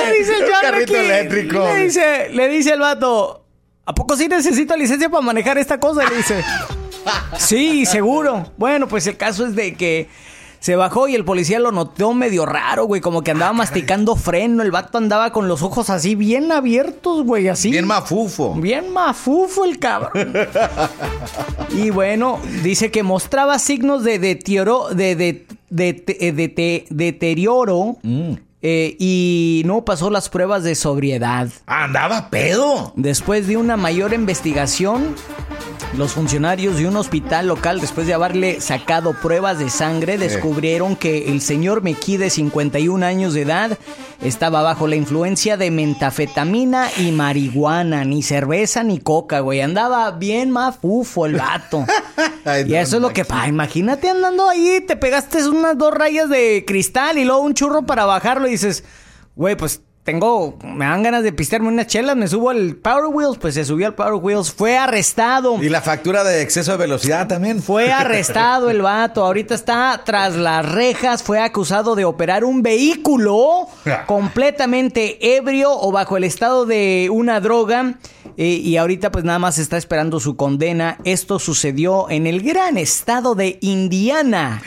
le 0.05 0.13
dice 0.19 0.35
el 0.37 0.41
John 0.43 0.61
carrito 0.61 0.93
McKee, 0.93 1.05
eléctrico. 1.05 1.65
Le 1.65 1.75
dice, 1.85 2.29
le 2.31 2.47
dice 2.49 2.73
el 2.73 2.79
vato, 2.79 3.45
¿a 3.85 3.93
poco 3.93 4.15
sí 4.15 4.27
necesito 4.27 4.75
licencia 4.77 5.09
para 5.09 5.21
manejar 5.21 5.57
esta 5.57 5.79
cosa? 5.79 6.07
Le 6.07 6.15
dice, 6.17 6.43
sí, 7.37 7.85
seguro. 7.85 8.51
Bueno, 8.57 8.87
pues 8.87 9.07
el 9.07 9.17
caso 9.17 9.45
es 9.47 9.55
de 9.55 9.73
que 9.73 10.07
se 10.59 10.75
bajó 10.75 11.07
y 11.07 11.15
el 11.15 11.23
policía 11.25 11.59
lo 11.59 11.71
notó 11.71 12.13
medio 12.13 12.45
raro, 12.45 12.85
güey, 12.85 13.01
como 13.01 13.21
que 13.23 13.31
Ah, 13.31 13.33
andaba 13.33 13.53
masticando 13.53 14.15
freno. 14.15 14.61
El 14.63 14.71
vato 14.71 14.97
andaba 14.97 15.31
con 15.31 15.47
los 15.47 15.61
ojos 15.63 15.89
así 15.89 16.15
bien 16.15 16.51
abiertos, 16.51 17.23
güey, 17.23 17.47
así. 17.47 17.71
Bien 17.71 17.87
mafufo. 17.87 18.53
Bien 18.55 18.91
mafufo 18.91 19.63
el 19.65 19.79
cabrón. 19.79 20.33
y 21.75 21.89
bueno, 21.91 22.39
dice 22.63 22.91
que 22.91 23.03
mostraba 23.03 23.59
signos 23.59 24.03
de 24.03 24.19
deterioro, 24.19 24.89
de, 24.89 25.15
de, 25.15 25.45
de- 25.69 25.93
de- 26.33 26.85
deterioro 26.89 27.97
eh, 28.61 28.95
y 28.99 29.61
no 29.65 29.85
pasó 29.85 30.09
las 30.09 30.27
pruebas 30.29 30.63
de 30.63 30.75
sobriedad. 30.75 31.47
Andaba 31.65 32.29
pedo. 32.29 32.91
Después 32.97 33.47
de 33.47 33.55
una 33.57 33.77
mayor 33.77 34.13
investigación, 34.13 35.15
los 35.97 36.13
funcionarios 36.13 36.77
de 36.77 36.87
un 36.87 36.95
hospital 36.97 37.47
local, 37.47 37.81
después 37.81 38.05
de 38.05 38.13
haberle 38.13 38.61
sacado 38.61 39.13
pruebas 39.13 39.59
de 39.59 39.69
sangre, 39.69 40.17
descubrieron 40.17 40.95
que 40.95 41.31
el 41.31 41.41
señor 41.41 41.81
McKee, 41.81 42.17
de 42.17 42.29
51 42.29 43.05
años 43.05 43.33
de 43.33 43.41
edad, 43.41 43.77
estaba 44.21 44.61
bajo 44.61 44.87
la 44.87 44.95
influencia 44.95 45.57
de 45.57 45.71
mentafetamina 45.71 46.89
y 46.97 47.11
marihuana, 47.11 48.05
ni 48.05 48.21
cerveza 48.21 48.83
ni 48.83 48.99
coca, 48.99 49.39
güey. 49.39 49.61
Andaba 49.61 50.11
bien 50.11 50.51
mafufo 50.51 51.25
el 51.25 51.35
vato. 51.35 51.85
Ay, 52.45 52.65
y 52.67 52.75
eso 52.75 52.97
es 52.97 53.01
lo 53.01 53.09
que, 53.09 53.25
pa, 53.25 53.47
imagínate 53.47 54.09
andando 54.09 54.47
ahí, 54.47 54.83
te 54.87 54.95
pegaste 54.95 55.47
unas 55.47 55.77
dos 55.77 55.93
rayas 55.93 56.29
de 56.29 56.63
cristal 56.67 57.17
y 57.17 57.25
luego 57.25 57.41
un 57.41 57.53
churro 57.53 57.85
para 57.85 58.05
bajarlo 58.05 58.47
y 58.47 58.51
dices, 58.51 58.83
güey, 59.35 59.55
pues 59.55 59.81
tengo, 60.09 60.57
me 60.63 60.85
dan 60.85 61.03
ganas 61.03 61.21
de 61.21 61.31
pistearme 61.31 61.67
unas 61.67 61.85
chelas, 61.85 62.15
me 62.15 62.27
subo 62.27 62.49
al 62.49 62.77
Power 62.77 63.13
Wheels, 63.13 63.37
pues 63.37 63.53
se 63.53 63.63
subió 63.63 63.85
al 63.85 63.93
Power 63.93 64.15
Wheels, 64.15 64.51
fue 64.51 64.75
arrestado. 64.75 65.61
Y 65.61 65.69
la 65.69 65.83
factura 65.83 66.23
de 66.23 66.41
exceso 66.41 66.71
de 66.71 66.77
velocidad 66.77 67.27
también. 67.27 67.61
Fue 67.61 67.91
arrestado 67.93 68.71
el 68.71 68.81
vato, 68.81 69.23
ahorita 69.23 69.53
está 69.53 70.01
tras 70.03 70.35
las 70.35 70.67
rejas, 70.67 71.21
fue 71.21 71.39
acusado 71.39 71.93
de 71.93 72.05
operar 72.05 72.43
un 72.43 72.63
vehículo 72.63 73.67
completamente 74.07 75.35
ebrio 75.37 75.79
o 75.79 75.91
bajo 75.91 76.17
el 76.17 76.23
estado 76.23 76.65
de 76.65 77.09
una 77.11 77.39
droga 77.39 77.93
eh, 78.41 78.61
y 78.63 78.77
ahorita 78.77 79.11
pues 79.11 79.25
nada 79.25 79.37
más 79.37 79.57
está 79.57 79.75
esperando 79.75 80.21
su 80.21 80.37
condena. 80.37 80.97
Esto 81.03 81.39
sucedió 81.39 82.09
en 82.09 82.25
el 82.25 82.41
gran 82.41 82.77
estado 82.77 83.35
de 83.35 83.57
Indiana. 83.59 84.61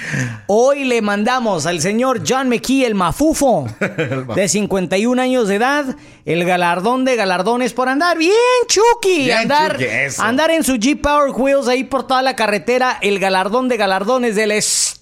Hoy 0.46 0.84
le 0.84 1.00
mandamos 1.00 1.64
al 1.64 1.80
señor 1.80 2.20
John 2.28 2.50
McKee, 2.50 2.84
el 2.84 2.94
mafufo, 2.94 3.66
de 4.34 4.46
51 4.46 5.22
años 5.22 5.31
de 5.40 5.56
edad, 5.56 5.96
el 6.24 6.44
galardón 6.44 7.04
de 7.04 7.16
galardones 7.16 7.72
por 7.72 7.88
andar 7.88 8.18
bien 8.18 8.32
chucky, 8.68 9.24
Bien 9.24 9.38
andar, 9.38 9.72
chucky, 9.72 9.86
andar 10.18 10.50
en 10.50 10.62
su 10.62 10.76
Jeep 10.76 11.00
Power 11.00 11.30
Wheels 11.34 11.68
ahí 11.68 11.84
por 11.84 12.06
toda 12.06 12.22
la 12.22 12.36
carretera, 12.36 12.98
el 13.00 13.18
galardón 13.18 13.68
de 13.68 13.76
galardones 13.78 14.36
del 14.36 14.52
estúpido 14.52 14.92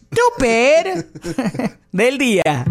del 1.93 2.19
día. 2.19 2.65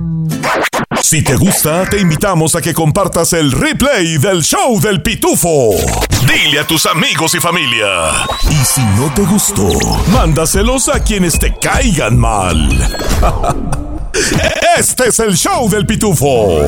Si 1.01 1.23
te 1.23 1.35
gusta, 1.35 1.85
te 1.89 1.99
invitamos 1.99 2.55
a 2.55 2.61
que 2.61 2.73
compartas 2.73 3.33
el 3.33 3.51
replay 3.51 4.17
del 4.17 4.43
show 4.43 4.79
del 4.79 5.01
pitufo. 5.01 5.71
Dile 6.27 6.59
a 6.59 6.67
tus 6.67 6.85
amigos 6.85 7.33
y 7.35 7.39
familia. 7.39 8.11
Y 8.49 8.65
si 8.65 8.81
no 8.81 9.11
te 9.13 9.23
gustó, 9.23 9.67
mándaselos 10.11 10.89
a 10.89 11.01
quienes 11.03 11.39
te 11.39 11.55
caigan 11.55 12.17
mal. 12.17 12.69
Este 14.77 15.09
es 15.09 15.19
el 15.19 15.37
show 15.37 15.69
del 15.69 15.85
pitufo. 15.85 16.61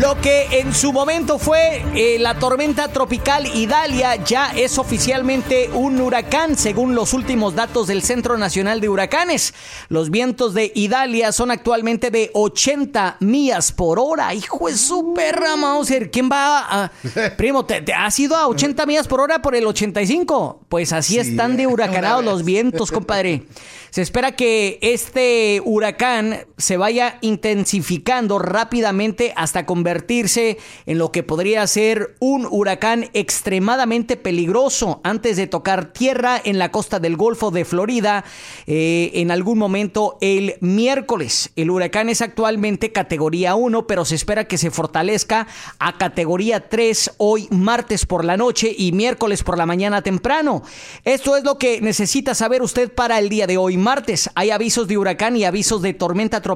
Lo 0.00 0.18
que 0.18 0.46
en 0.52 0.72
su 0.72 0.94
momento 0.94 1.38
fue 1.38 1.84
eh, 1.94 2.18
la 2.18 2.38
tormenta 2.38 2.88
tropical 2.88 3.46
Idalia 3.46 4.16
ya 4.16 4.50
es 4.56 4.78
oficialmente 4.78 5.68
un 5.74 6.00
huracán, 6.00 6.56
según 6.56 6.94
los 6.94 7.12
últimos 7.12 7.54
datos 7.54 7.86
del 7.86 8.00
Centro 8.00 8.38
Nacional 8.38 8.80
de 8.80 8.88
Huracanes. 8.88 9.52
Los 9.90 10.08
vientos 10.08 10.54
de 10.54 10.72
Idalia 10.74 11.32
son 11.32 11.50
actualmente 11.50 12.10
de 12.10 12.30
80 12.32 13.18
millas 13.20 13.72
por 13.72 13.98
hora. 13.98 14.32
Hijo 14.32 14.68
de 14.68 14.78
su 14.78 15.12
perra, 15.12 15.56
Mauser. 15.56 16.10
¿Quién 16.10 16.30
va 16.32 16.84
a... 16.84 16.92
Primo, 17.36 17.66
¿te, 17.66 17.82
te 17.82 17.92
has 17.92 18.18
ido 18.18 18.36
a 18.36 18.48
80 18.48 18.86
millas 18.86 19.06
por 19.06 19.20
hora 19.20 19.42
por 19.42 19.54
el 19.54 19.66
85? 19.66 20.64
Pues 20.70 20.94
así 20.94 21.18
están 21.18 21.58
de 21.58 21.66
huracanados 21.66 22.24
los 22.24 22.42
vientos, 22.42 22.90
compadre. 22.90 23.44
Se 23.90 24.02
espera 24.02 24.32
que 24.32 24.78
este 24.80 25.60
huracán 25.64 26.46
se 26.60 26.76
vaya 26.76 27.18
intensificando 27.22 28.38
rápidamente 28.38 29.32
hasta 29.36 29.66
convertirse 29.66 30.58
en 30.86 30.98
lo 30.98 31.10
que 31.10 31.22
podría 31.22 31.66
ser 31.66 32.16
un 32.20 32.46
huracán 32.48 33.08
extremadamente 33.14 34.16
peligroso 34.16 35.00
antes 35.02 35.36
de 35.36 35.46
tocar 35.46 35.92
tierra 35.92 36.40
en 36.44 36.58
la 36.58 36.70
costa 36.70 37.00
del 37.00 37.16
Golfo 37.16 37.50
de 37.50 37.64
Florida 37.64 38.24
eh, 38.66 39.10
en 39.14 39.30
algún 39.30 39.58
momento 39.58 40.18
el 40.20 40.56
miércoles. 40.60 41.50
El 41.56 41.70
huracán 41.70 42.08
es 42.08 42.20
actualmente 42.20 42.92
categoría 42.92 43.54
1, 43.54 43.86
pero 43.86 44.04
se 44.04 44.14
espera 44.14 44.44
que 44.44 44.58
se 44.58 44.70
fortalezca 44.70 45.46
a 45.78 45.96
categoría 45.98 46.68
3 46.68 47.14
hoy 47.18 47.48
martes 47.50 48.06
por 48.06 48.24
la 48.24 48.36
noche 48.36 48.74
y 48.76 48.92
miércoles 48.92 49.42
por 49.42 49.56
la 49.56 49.66
mañana 49.66 50.02
temprano. 50.02 50.62
Esto 51.04 51.36
es 51.36 51.44
lo 51.44 51.58
que 51.58 51.80
necesita 51.80 52.34
saber 52.34 52.62
usted 52.62 52.92
para 52.92 53.18
el 53.18 53.28
día 53.28 53.46
de 53.46 53.56
hoy 53.56 53.76
martes. 53.76 54.30
Hay 54.34 54.50
avisos 54.50 54.86
de 54.88 54.98
huracán 54.98 55.36
y 55.36 55.44
avisos 55.44 55.82
de 55.82 55.94
tormenta 55.94 56.40
tropical 56.42 56.49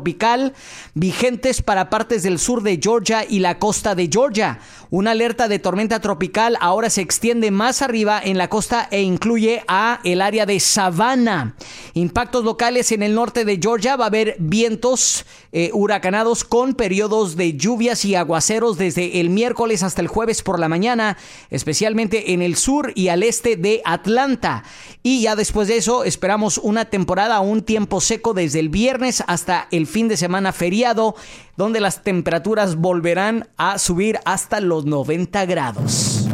vigentes 0.95 1.63
para 1.63 1.91
partes 1.91 2.23
del 2.23 2.39
sur 2.39 2.63
de 2.63 2.81
Georgia 2.83 3.25
y 3.29 3.41
la 3.41 3.59
costa 3.59 3.95
de 3.95 4.09
Georgia. 4.11 4.59
Una 4.91 5.11
alerta 5.11 5.49
de 5.49 5.59
tormenta 5.59 6.01
tropical 6.01 6.57
ahora 6.61 6.91
se 6.91 7.01
extiende 7.01 7.51
más 7.51 7.83
arriba 7.83 8.21
en 8.23 8.39
la 8.39 8.49
costa 8.49 8.89
e 8.91 9.03
incluye 9.03 9.63
a 9.69 10.01
el 10.05 10.23
área 10.23 10.47
de 10.47 10.61
Savannah. 10.61 11.55
Impactos 11.95 12.45
locales 12.45 12.93
en 12.93 13.03
el 13.03 13.15
norte 13.15 13.45
de 13.45 13.59
Georgia 13.61 13.97
va 13.97 14.05
a 14.05 14.09
haber 14.09 14.37
vientos 14.39 15.27
eh, 15.53 15.71
huracanados 15.73 16.45
con 16.45 16.75
periodos 16.75 17.37
de 17.37 17.57
lluvias 17.57 18.05
y 18.05 18.15
aguaceros 18.15 18.79
desde 18.79 19.21
el 19.21 19.31
miércoles 19.31 19.83
hasta 19.83 20.03
el 20.03 20.09
jueves 20.09 20.43
por 20.43 20.59
la 20.59 20.69
mañana, 20.69 21.17
especialmente 21.51 22.33
en 22.33 22.43
el 22.43 22.57
sur 22.57 22.93
y 22.95 23.09
al 23.09 23.23
este 23.23 23.57
de 23.57 23.83
Atlanta. 23.85 24.65
Y 25.07 25.21
ya 25.21 25.37
después 25.37 25.69
de 25.69 25.77
eso 25.77 26.03
esperamos 26.05 26.57
una 26.57 26.87
temporada, 26.87 27.39
un 27.41 27.63
tiempo 27.63 28.01
seco 28.01 28.33
desde 28.33 28.59
el 28.59 28.71
viernes 28.71 29.23
hasta 29.27 29.69
el 29.71 29.87
fin 29.87 30.09
de 30.09 30.17
semana 30.17 30.51
feriado, 30.51 31.15
donde 31.59 31.79
las 31.79 32.03
temperaturas 32.03 32.77
volverán 32.77 33.47
a 33.59 33.79
subir 33.79 34.19
hasta 34.25 34.61
los 34.61 34.87
90 34.87 35.45
grados. 35.45 36.27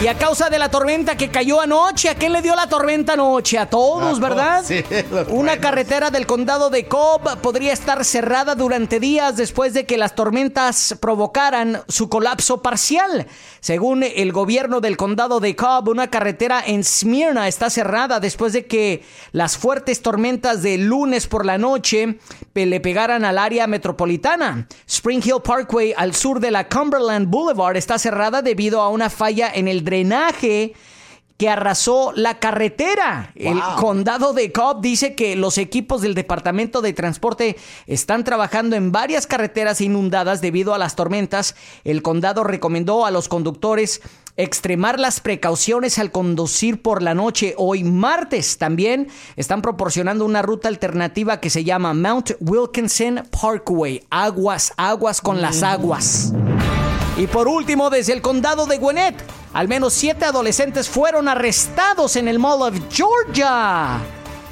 Y 0.00 0.06
a 0.06 0.16
causa 0.16 0.48
de 0.48 0.60
la 0.60 0.70
tormenta 0.70 1.16
que 1.16 1.28
cayó 1.28 1.60
anoche, 1.60 2.08
¿a 2.08 2.14
quién 2.14 2.32
le 2.32 2.40
dio 2.40 2.54
la 2.54 2.68
tormenta 2.68 3.14
anoche? 3.14 3.58
A 3.58 3.68
todos, 3.68 4.20
¿verdad? 4.20 4.62
Sí, 4.64 4.84
Una 5.28 5.58
carretera 5.58 6.10
del 6.10 6.24
condado 6.24 6.70
de 6.70 6.86
Cobb 6.86 7.38
podría 7.42 7.72
estar 7.72 8.04
cerrada 8.04 8.54
durante 8.54 9.00
días 9.00 9.36
después 9.36 9.74
de 9.74 9.86
que 9.86 9.98
las 9.98 10.14
tormentas 10.14 10.96
provocaran 11.00 11.82
su 11.88 12.08
colapso 12.08 12.62
parcial. 12.62 13.26
Según 13.58 14.04
el 14.04 14.30
gobierno 14.30 14.80
del 14.80 14.96
condado 14.96 15.40
de 15.40 15.56
Cobb, 15.56 15.88
una 15.88 16.08
carretera 16.08 16.62
en 16.64 16.84
Smyrna 16.84 17.48
está 17.48 17.68
cerrada 17.68 18.20
después 18.20 18.52
de 18.52 18.66
que 18.66 19.02
las 19.32 19.56
fuertes 19.58 20.00
tormentas 20.00 20.62
de 20.62 20.78
lunes 20.78 21.26
por 21.26 21.44
la 21.44 21.58
noche 21.58 22.20
le 22.66 22.80
pegaran 22.80 23.24
al 23.24 23.38
área 23.38 23.66
metropolitana. 23.66 24.66
Spring 24.86 25.22
Hill 25.24 25.42
Parkway 25.42 25.94
al 25.96 26.14
sur 26.14 26.40
de 26.40 26.50
la 26.50 26.68
Cumberland 26.68 27.28
Boulevard 27.28 27.76
está 27.76 27.98
cerrada 27.98 28.42
debido 28.42 28.80
a 28.80 28.88
una 28.88 29.10
falla 29.10 29.50
en 29.52 29.68
el 29.68 29.84
drenaje 29.84 30.74
que 31.38 31.48
arrasó 31.48 32.12
la 32.16 32.40
carretera. 32.40 33.30
El 33.36 33.60
condado 33.76 34.32
de 34.32 34.50
Cobb 34.50 34.80
dice 34.80 35.14
que 35.14 35.36
los 35.36 35.56
equipos 35.56 36.02
del 36.02 36.16
Departamento 36.16 36.82
de 36.82 36.92
Transporte 36.92 37.56
están 37.86 38.24
trabajando 38.24 38.74
en 38.74 38.90
varias 38.90 39.28
carreteras 39.28 39.80
inundadas 39.80 40.40
debido 40.40 40.74
a 40.74 40.78
las 40.78 40.96
tormentas. 40.96 41.54
El 41.84 42.02
condado 42.02 42.42
recomendó 42.42 43.06
a 43.06 43.12
los 43.12 43.28
conductores 43.28 44.02
extremar 44.38 44.98
las 44.98 45.20
precauciones 45.20 45.98
al 45.98 46.10
conducir 46.10 46.80
por 46.80 47.02
la 47.02 47.12
noche. 47.12 47.54
Hoy 47.58 47.84
martes 47.84 48.56
también 48.56 49.08
están 49.36 49.60
proporcionando 49.60 50.24
una 50.24 50.40
ruta 50.40 50.68
alternativa 50.68 51.40
que 51.40 51.50
se 51.50 51.64
llama 51.64 51.92
Mount 51.92 52.30
Wilkinson 52.40 53.24
Parkway. 53.30 54.06
Aguas, 54.08 54.72
aguas 54.76 55.20
con 55.20 55.42
las 55.42 55.62
aguas. 55.62 56.32
Y 57.18 57.26
por 57.26 57.48
último, 57.48 57.90
desde 57.90 58.12
el 58.12 58.22
condado 58.22 58.64
de 58.66 58.78
Gwinnett, 58.78 59.16
al 59.52 59.66
menos 59.66 59.92
siete 59.92 60.24
adolescentes 60.24 60.88
fueron 60.88 61.26
arrestados 61.28 62.14
en 62.14 62.28
el 62.28 62.38
Mall 62.38 62.62
of 62.62 62.78
Georgia. 62.90 64.00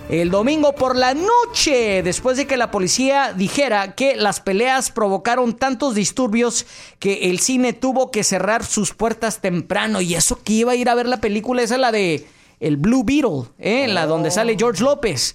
El 0.09 0.31
domingo 0.31 0.73
por 0.77 0.95
la 0.95 1.15
noche, 1.15 2.01
después 2.05 2.37
de 2.37 2.47
que 2.47 2.57
la 2.57 2.71
policía 2.71 3.33
dijera 3.33 3.97
que 3.97 4.15
las 4.15 4.39
peleas 4.39 4.93
provocaron 4.93 5.55
tantos 5.55 5.97
disturbios 5.97 6.65
que 7.01 7.29
el 7.31 7.41
cine 7.41 7.73
tuvo 7.73 8.13
que 8.13 8.23
cerrar 8.23 8.65
sus 8.65 8.95
puertas 8.95 9.41
temprano. 9.41 10.01
Y 10.01 10.15
eso 10.15 10.41
que 10.45 10.53
iba 10.53 10.73
a 10.73 10.77
ir 10.77 10.89
a 10.89 10.95
ver 10.95 11.09
la 11.09 11.21
película, 11.21 11.63
esa 11.63 11.75
es 11.75 11.81
la 11.81 11.91
de 11.91 12.25
El 12.61 12.77
Blue 12.77 13.03
Beetle, 13.03 13.51
¿eh? 13.59 13.89
la 13.89 14.07
donde 14.07 14.31
sale 14.31 14.55
George 14.57 14.85
López. 14.85 15.35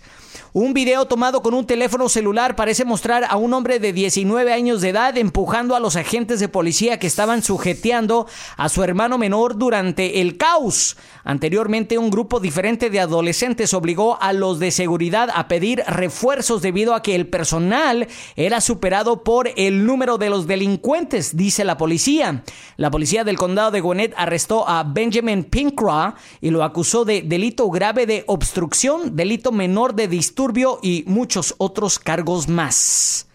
Un 0.54 0.74
video 0.74 1.06
tomado 1.06 1.42
con 1.42 1.54
un 1.54 1.66
teléfono 1.66 2.10
celular 2.10 2.58
parece 2.58 2.84
mostrar 2.84 3.24
a 3.24 3.38
un 3.38 3.54
hombre 3.54 3.80
de 3.80 3.94
19 3.94 4.52
años 4.52 4.82
de 4.82 4.90
edad 4.90 5.18
empujando 5.18 5.78
a 5.78 5.80
los 5.80 5.96
agentes 5.96 6.42
de 6.42 6.50
policía 6.50 7.00
que 7.00 7.08
estaban 7.08 7.42
sujeteando 7.42 8.28
a 8.58 8.68
su 8.68 8.84
hermano 8.84 9.18
menor 9.18 9.58
durante 9.58 10.20
el 10.20 10.36
caos. 10.36 10.98
Anteriormente, 11.24 11.98
un 11.98 12.10
grupo 12.10 12.42
diferente 12.42 12.90
de 12.90 13.00
adolescentes 13.00 13.74
obligó 13.74 14.22
a 14.22 14.34
los 14.34 14.60
de 14.60 14.72
seguridad 14.72 15.30
a 15.34 15.48
pedir 15.48 15.84
refuerzos 15.88 16.62
debido 16.62 16.96
a 16.96 17.02
que 17.02 17.16
el 17.16 17.28
personal 17.28 18.10
era 18.36 18.60
superado 18.60 19.24
por 19.24 19.50
el 19.56 19.86
número 19.86 20.18
de 20.18 20.30
los 20.30 20.48
delincuentes, 20.48 21.38
dice 21.38 21.64
la 21.64 21.78
policía. 21.78 22.44
La 22.76 22.92
policía 22.92 23.24
del 23.24 23.38
condado 23.38 23.72
de 23.72 23.80
Gwinnett 23.80 24.14
arrestó 24.18 24.68
a 24.68 24.84
Benjamin 24.84 25.46
Pincraw 25.46 26.16
y 26.42 26.50
lo 26.50 26.66
acusó 26.66 27.06
de 27.06 27.22
delito 27.22 27.70
grave 27.70 28.06
de 28.06 28.26
obstrucción, 28.28 29.16
delito 29.16 29.54
menor 29.54 29.96
de 29.96 30.10
disturbio 30.42 30.80
y 30.82 31.04
muchos 31.06 31.54
otros 31.60 32.00
cargos 32.00 32.48
más. 32.48 33.28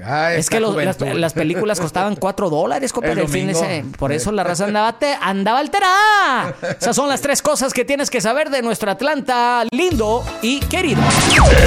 Ay, 0.00 0.38
Es 0.38 0.48
que 0.48 0.60
los- 0.60 0.76
las, 0.76 1.32
películas 1.32 1.80
costaban 1.80 2.14
4 2.20 2.48
dólares, 2.48 2.92
compa, 2.92 3.08
El 3.10 3.18
el 3.18 3.28
fin 3.28 3.48
de 3.48 3.52
domingo. 3.54 3.68
ese- 3.74 3.98
Por 3.98 4.12
eso 4.12 4.30
la 4.30 4.44
raza 4.44 4.64
andaba, 4.66 4.96
te- 5.00 5.16
andaba 5.20 5.58
alterada. 5.58 6.54
Esas 6.80 6.94
son 6.94 7.08
las 7.08 7.20
tres 7.20 7.42
cosas 7.42 7.72
que 7.72 7.84
tienes 7.84 8.08
que 8.08 8.20
saber 8.20 8.50
de 8.50 8.62
nuestro 8.62 8.88
Atlanta 8.92 9.64
lindo 9.72 10.22
y 10.42 10.60
querido. 10.60 11.00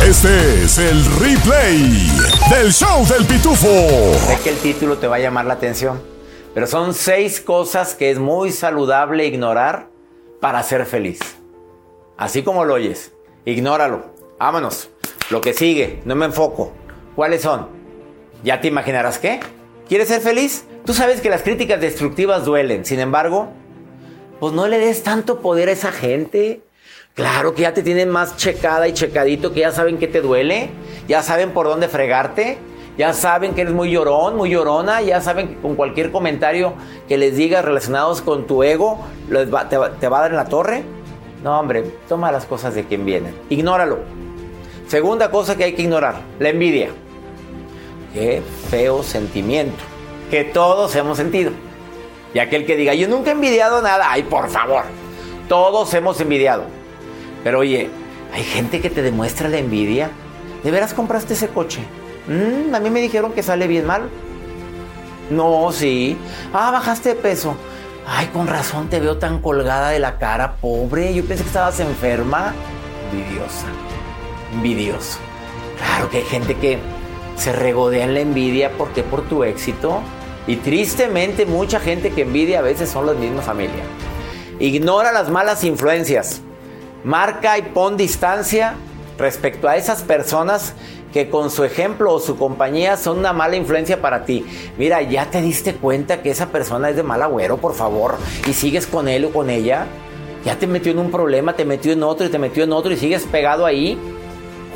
Este 0.08 0.64
es 0.64 0.78
el 0.78 1.04
replay 1.20 2.10
del 2.50 2.72
show 2.72 3.06
del 3.08 3.26
pitufo. 3.26 3.68
Sé 3.68 4.40
que 4.42 4.52
el 4.52 4.58
título 4.60 4.98
te 5.00 5.08
va 5.08 5.18
a 5.18 5.20
llamar 5.20 5.44
la 5.44 5.56
atención, 5.56 6.02
pero 6.54 6.66
son 6.68 6.94
seis 6.94 7.42
cosas 7.42 7.94
que 7.96 8.10
es 8.10 8.20
muy 8.20 8.54
saludable 8.54 9.26
ignorar 9.28 9.90
para 10.40 10.64
ser 10.64 10.86
feliz. 10.86 11.20
Así 12.18 12.44
como 12.44 12.64
lo 12.64 12.76
oyes, 12.76 13.12
ignóralo. 13.44 14.21
Vámonos. 14.42 14.90
Lo 15.30 15.40
que 15.40 15.54
sigue, 15.54 16.02
no 16.04 16.16
me 16.16 16.26
enfoco. 16.26 16.72
¿Cuáles 17.16 17.44
son? 17.44 17.68
Ya 18.44 18.60
te 18.60 18.70
imaginarás 18.70 19.20
qué. 19.20 19.40
¿Quieres 19.88 20.08
ser 20.08 20.20
feliz? 20.20 20.66
Tú 20.84 20.96
sabes 20.96 21.22
que 21.22 21.30
las 21.30 21.44
críticas 21.44 21.80
destructivas 21.80 22.44
duelen. 22.44 22.84
Sin 22.84 23.00
embargo, 23.00 23.50
pues 24.40 24.52
no 24.54 24.68
le 24.68 24.80
des 24.80 25.04
tanto 25.04 25.42
poder 25.42 25.70
a 25.70 25.74
esa 25.74 25.92
gente. 25.92 26.64
Claro 27.14 27.54
que 27.54 27.62
ya 27.62 27.76
te 27.76 27.84
tienen 27.84 28.10
más 28.10 28.36
checada 28.36 28.88
y 28.88 28.94
checadito, 28.94 29.54
que 29.54 29.60
ya 29.60 29.72
saben 29.72 30.00
que 30.00 30.08
te 30.08 30.22
duele, 30.22 30.72
ya 31.08 31.22
saben 31.22 31.52
por 31.52 31.68
dónde 31.68 31.88
fregarte, 31.88 32.58
ya 32.98 33.14
saben 33.14 33.54
que 33.54 33.62
eres 33.62 33.74
muy 33.74 33.92
llorón, 33.92 34.38
muy 34.38 34.50
llorona, 34.50 35.04
ya 35.04 35.22
saben 35.22 35.50
que 35.50 35.56
con 35.58 35.76
cualquier 35.76 36.12
comentario 36.12 36.74
que 37.08 37.20
les 37.20 37.36
digas 37.36 37.64
relacionados 37.64 38.24
con 38.24 38.48
tu 38.48 38.64
ego, 38.64 39.06
te 39.30 40.08
va 40.08 40.18
a 40.18 40.22
dar 40.22 40.32
en 40.32 40.38
la 40.38 40.46
torre. 40.46 40.84
No, 41.44 41.60
hombre, 41.60 41.84
toma 42.10 42.32
las 42.32 42.46
cosas 42.46 42.74
de 42.74 42.86
quien 42.86 43.06
vienen. 43.06 43.36
Ignóralo. 43.50 44.00
Segunda 44.92 45.32
cosa 45.32 45.56
que 45.56 45.64
hay 45.64 45.72
que 45.72 45.84
ignorar, 45.84 46.16
la 46.38 46.50
envidia. 46.50 46.90
Qué 48.14 48.42
feo 48.70 49.04
sentimiento 49.04 49.82
que 50.30 50.44
todos 50.44 50.94
hemos 50.98 51.16
sentido. 51.16 51.54
Y 52.34 52.40
aquel 52.40 52.66
que 52.66 52.76
diga, 52.76 52.94
yo 52.94 53.08
nunca 53.08 53.30
he 53.30 53.34
envidiado 53.34 53.82
nada, 53.82 54.12
ay, 54.12 54.24
por 54.24 54.50
favor, 54.50 54.84
todos 55.48 55.94
hemos 55.94 56.20
envidiado. 56.20 56.66
Pero 57.42 57.60
oye, 57.60 57.90
hay 58.34 58.44
gente 58.44 58.82
que 58.82 58.90
te 58.90 59.02
demuestra 59.02 59.48
la 59.48 59.60
envidia. 59.60 60.12
¿De 60.62 60.72
veras 60.72 60.94
compraste 60.94 61.36
ese 61.36 61.48
coche? 61.48 61.80
Mm, 62.28 62.76
a 62.76 62.82
mí 62.82 62.90
me 62.90 63.00
dijeron 63.00 63.32
que 63.32 63.44
sale 63.44 63.68
bien 63.68 63.86
mal. 63.86 64.10
No, 65.30 65.72
sí. 65.72 66.18
Ah, 66.52 66.70
bajaste 66.70 67.08
de 67.08 67.16
peso. 67.16 67.56
Ay, 68.06 68.28
con 68.34 68.46
razón 68.46 68.90
te 68.90 69.00
veo 69.00 69.16
tan 69.16 69.40
colgada 69.40 69.92
de 69.92 70.00
la 70.00 70.18
cara, 70.18 70.58
pobre. 70.60 71.14
Yo 71.14 71.24
pensé 71.24 71.44
que 71.44 71.48
estabas 71.48 71.80
enferma. 71.80 72.54
Envidiosa. 73.10 73.68
Envidioso. 74.54 75.20
Claro 75.78 76.10
que 76.10 76.18
hay 76.18 76.24
gente 76.24 76.56
que 76.56 76.80
se 77.38 77.52
regodea 77.54 78.06
en 78.06 78.14
la 78.14 78.20
envidia 78.20 78.72
porque 78.78 79.04
por 79.04 79.24
tu 79.24 79.44
éxito. 79.44 80.02
Y 80.48 80.58
tristemente 80.58 81.46
mucha 81.46 81.80
gente 81.80 82.12
que 82.12 82.22
envidia 82.22 82.60
a 82.60 82.64
veces 82.64 82.90
son 82.90 83.06
la 83.06 83.14
misma 83.14 83.42
familia. 83.42 83.84
Ignora 84.60 85.12
las 85.12 85.30
malas 85.30 85.64
influencias. 85.64 86.42
Marca 87.04 87.58
y 87.58 87.64
pon 87.64 87.98
distancia 87.98 88.76
respecto 89.18 89.68
a 89.68 89.78
esas 89.78 90.04
personas 90.04 90.74
que 91.12 91.30
con 91.30 91.50
su 91.50 91.64
ejemplo 91.64 92.14
o 92.14 92.20
su 92.20 92.38
compañía 92.38 92.98
son 92.98 93.20
una 93.20 93.34
mala 93.34 93.56
influencia 93.56 94.02
para 94.02 94.26
ti. 94.26 94.46
Mira, 94.78 95.02
ya 95.02 95.30
te 95.30 95.42
diste 95.42 95.76
cuenta 95.76 96.22
que 96.22 96.32
esa 96.32 96.48
persona 96.48 96.90
es 96.90 96.96
de 96.96 97.04
mal 97.04 97.22
agüero, 97.22 97.58
por 97.58 97.74
favor, 97.74 98.18
y 98.48 98.54
sigues 98.54 98.88
con 98.88 99.08
él 99.08 99.26
o 99.26 99.32
con 99.32 99.50
ella. 99.50 99.88
Ya 100.46 100.58
te 100.58 100.68
metió 100.68 100.92
en 100.92 101.00
un 101.00 101.12
problema, 101.12 101.56
te 101.56 101.66
metió 101.66 101.92
en 101.92 102.04
otro 102.04 102.26
y 102.26 102.30
te 102.30 102.40
metió 102.40 102.64
en 102.64 102.72
otro 102.72 102.92
y 102.94 102.98
sigues 102.98 103.24
pegado 103.24 103.66
ahí. 103.66 104.00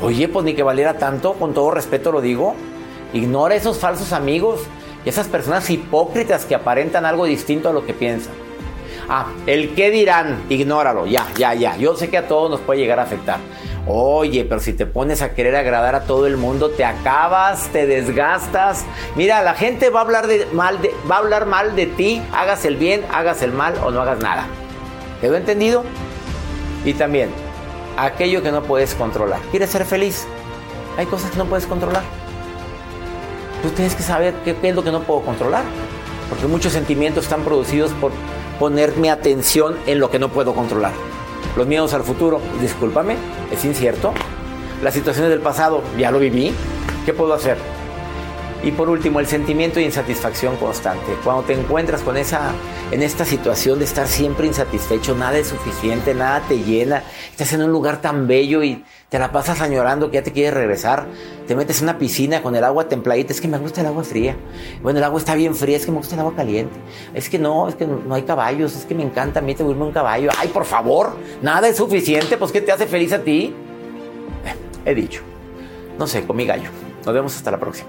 Oye, 0.02 0.28
pues 0.28 0.44
ni 0.44 0.54
que 0.54 0.62
valiera 0.62 0.98
tanto, 0.98 1.34
con 1.34 1.54
todo 1.54 1.70
respeto 1.70 2.12
lo 2.12 2.20
digo. 2.20 2.54
Ignora 3.12 3.54
esos 3.54 3.78
falsos 3.78 4.12
amigos 4.12 4.60
y 5.04 5.08
esas 5.08 5.28
personas 5.28 5.70
hipócritas 5.70 6.44
que 6.44 6.54
aparentan 6.54 7.06
algo 7.06 7.24
distinto 7.24 7.68
a 7.68 7.72
lo 7.72 7.86
que 7.86 7.94
piensan. 7.94 8.34
Ah, 9.08 9.26
el 9.46 9.74
qué 9.74 9.90
dirán, 9.90 10.42
ignóralo, 10.48 11.06
ya, 11.06 11.26
ya, 11.36 11.54
ya. 11.54 11.76
Yo 11.76 11.94
sé 11.96 12.10
que 12.10 12.18
a 12.18 12.26
todos 12.26 12.50
nos 12.50 12.60
puede 12.60 12.80
llegar 12.80 12.98
a 12.98 13.04
afectar. 13.04 13.38
Oye, 13.86 14.44
pero 14.44 14.60
si 14.60 14.72
te 14.72 14.84
pones 14.84 15.22
a 15.22 15.32
querer 15.32 15.54
agradar 15.54 15.94
a 15.94 16.00
todo 16.02 16.26
el 16.26 16.36
mundo, 16.36 16.70
te 16.70 16.84
acabas, 16.84 17.68
te 17.68 17.86
desgastas. 17.86 18.84
Mira, 19.14 19.42
la 19.42 19.54
gente 19.54 19.90
va 19.90 20.00
a 20.00 20.02
hablar 20.02 20.26
de 20.26 20.46
mal 20.52 20.82
de, 20.82 20.92
va 21.08 21.16
a 21.16 21.18
hablar 21.20 21.46
mal 21.46 21.76
de 21.76 21.86
ti, 21.86 22.20
hagas 22.34 22.64
el 22.64 22.76
bien, 22.76 23.04
hagas 23.12 23.42
el 23.42 23.52
mal 23.52 23.74
o 23.84 23.92
no 23.92 24.02
hagas 24.02 24.18
nada. 24.18 24.46
¿Quedó 25.20 25.36
entendido? 25.36 25.84
Y 26.84 26.94
también, 26.94 27.30
aquello 27.96 28.42
que 28.42 28.52
no 28.52 28.62
puedes 28.62 28.94
controlar. 28.94 29.40
¿Quieres 29.50 29.70
ser 29.70 29.84
feliz? 29.84 30.26
Hay 30.96 31.06
cosas 31.06 31.30
que 31.30 31.38
no 31.38 31.46
puedes 31.46 31.66
controlar. 31.66 32.02
Tú 33.62 33.70
tienes 33.70 33.94
que 33.94 34.02
saber 34.02 34.34
qué, 34.44 34.56
es 34.62 34.74
lo 34.74 34.84
que 34.84 34.92
no 34.92 35.02
puedo 35.02 35.22
controlar. 35.22 35.64
Porque 36.28 36.46
muchos 36.46 36.72
sentimientos 36.72 37.24
están 37.24 37.42
producidos 37.42 37.92
por 37.92 38.12
poner 38.58 38.96
mi 38.96 39.08
atención 39.08 39.76
en 39.86 40.00
lo 40.00 40.10
que 40.10 40.18
no 40.18 40.28
puedo 40.28 40.54
controlar. 40.54 40.92
Los 41.56 41.66
miedos 41.66 41.94
al 41.94 42.02
futuro, 42.02 42.40
discúlpame, 42.60 43.16
es 43.50 43.64
incierto. 43.64 44.12
Las 44.82 44.94
situaciones 44.94 45.30
del 45.30 45.40
pasado, 45.40 45.82
ya 45.96 46.10
lo 46.10 46.18
viví. 46.18 46.52
¿Qué 47.04 47.12
puedo 47.12 47.32
hacer? 47.32 47.56
Y 48.62 48.72
por 48.72 48.88
último, 48.88 49.20
el 49.20 49.26
sentimiento 49.26 49.78
de 49.78 49.84
insatisfacción 49.84 50.56
constante. 50.56 51.12
Cuando 51.22 51.44
te 51.44 51.52
encuentras 51.52 52.02
con 52.02 52.16
esa, 52.16 52.52
en 52.90 53.02
esta 53.02 53.24
situación 53.24 53.78
de 53.78 53.84
estar 53.84 54.08
siempre 54.08 54.46
insatisfecho, 54.46 55.14
nada 55.14 55.38
es 55.38 55.48
suficiente, 55.48 56.14
nada 56.14 56.42
te 56.48 56.58
llena, 56.58 57.04
estás 57.30 57.52
en 57.52 57.62
un 57.62 57.70
lugar 57.70 58.00
tan 58.00 58.26
bello 58.26 58.64
y 58.64 58.84
te 59.08 59.20
la 59.20 59.30
pasas 59.30 59.60
añorando 59.60 60.10
que 60.10 60.16
ya 60.16 60.22
te 60.24 60.32
quieres 60.32 60.54
regresar, 60.54 61.06
te 61.46 61.54
metes 61.54 61.78
en 61.78 61.84
una 61.84 61.98
piscina 61.98 62.42
con 62.42 62.56
el 62.56 62.64
agua 62.64 62.88
templadita, 62.88 63.32
es 63.32 63.40
que 63.40 63.46
me 63.46 63.58
gusta 63.58 63.82
el 63.82 63.86
agua 63.86 64.02
fría. 64.02 64.36
Bueno, 64.82 64.98
el 64.98 65.04
agua 65.04 65.20
está 65.20 65.34
bien 65.36 65.54
fría, 65.54 65.76
es 65.76 65.84
que 65.84 65.92
me 65.92 65.98
gusta 65.98 66.14
el 66.16 66.22
agua 66.22 66.34
caliente. 66.34 66.74
Es 67.14 67.28
que 67.28 67.38
no, 67.38 67.68
es 67.68 67.76
que 67.76 67.86
no 67.86 68.14
hay 68.14 68.22
caballos, 68.22 68.74
es 68.74 68.84
que 68.84 68.94
me 68.94 69.04
encanta 69.04 69.38
a 69.38 69.42
mí 69.42 69.54
te 69.54 69.62
un 69.62 69.92
caballo. 69.92 70.30
Ay, 70.38 70.48
por 70.48 70.64
favor, 70.64 71.16
nada 71.40 71.68
es 71.68 71.76
suficiente, 71.76 72.36
pues 72.36 72.50
¿qué 72.50 72.60
te 72.60 72.72
hace 72.72 72.86
feliz 72.86 73.12
a 73.12 73.20
ti? 73.20 73.54
He 74.84 74.94
dicho. 74.94 75.22
No 75.98 76.06
sé, 76.06 76.24
con 76.26 76.36
mi 76.36 76.46
gallo. 76.46 76.70
Nos 77.04 77.14
vemos 77.14 77.36
hasta 77.36 77.50
la 77.50 77.58
próxima. 77.58 77.88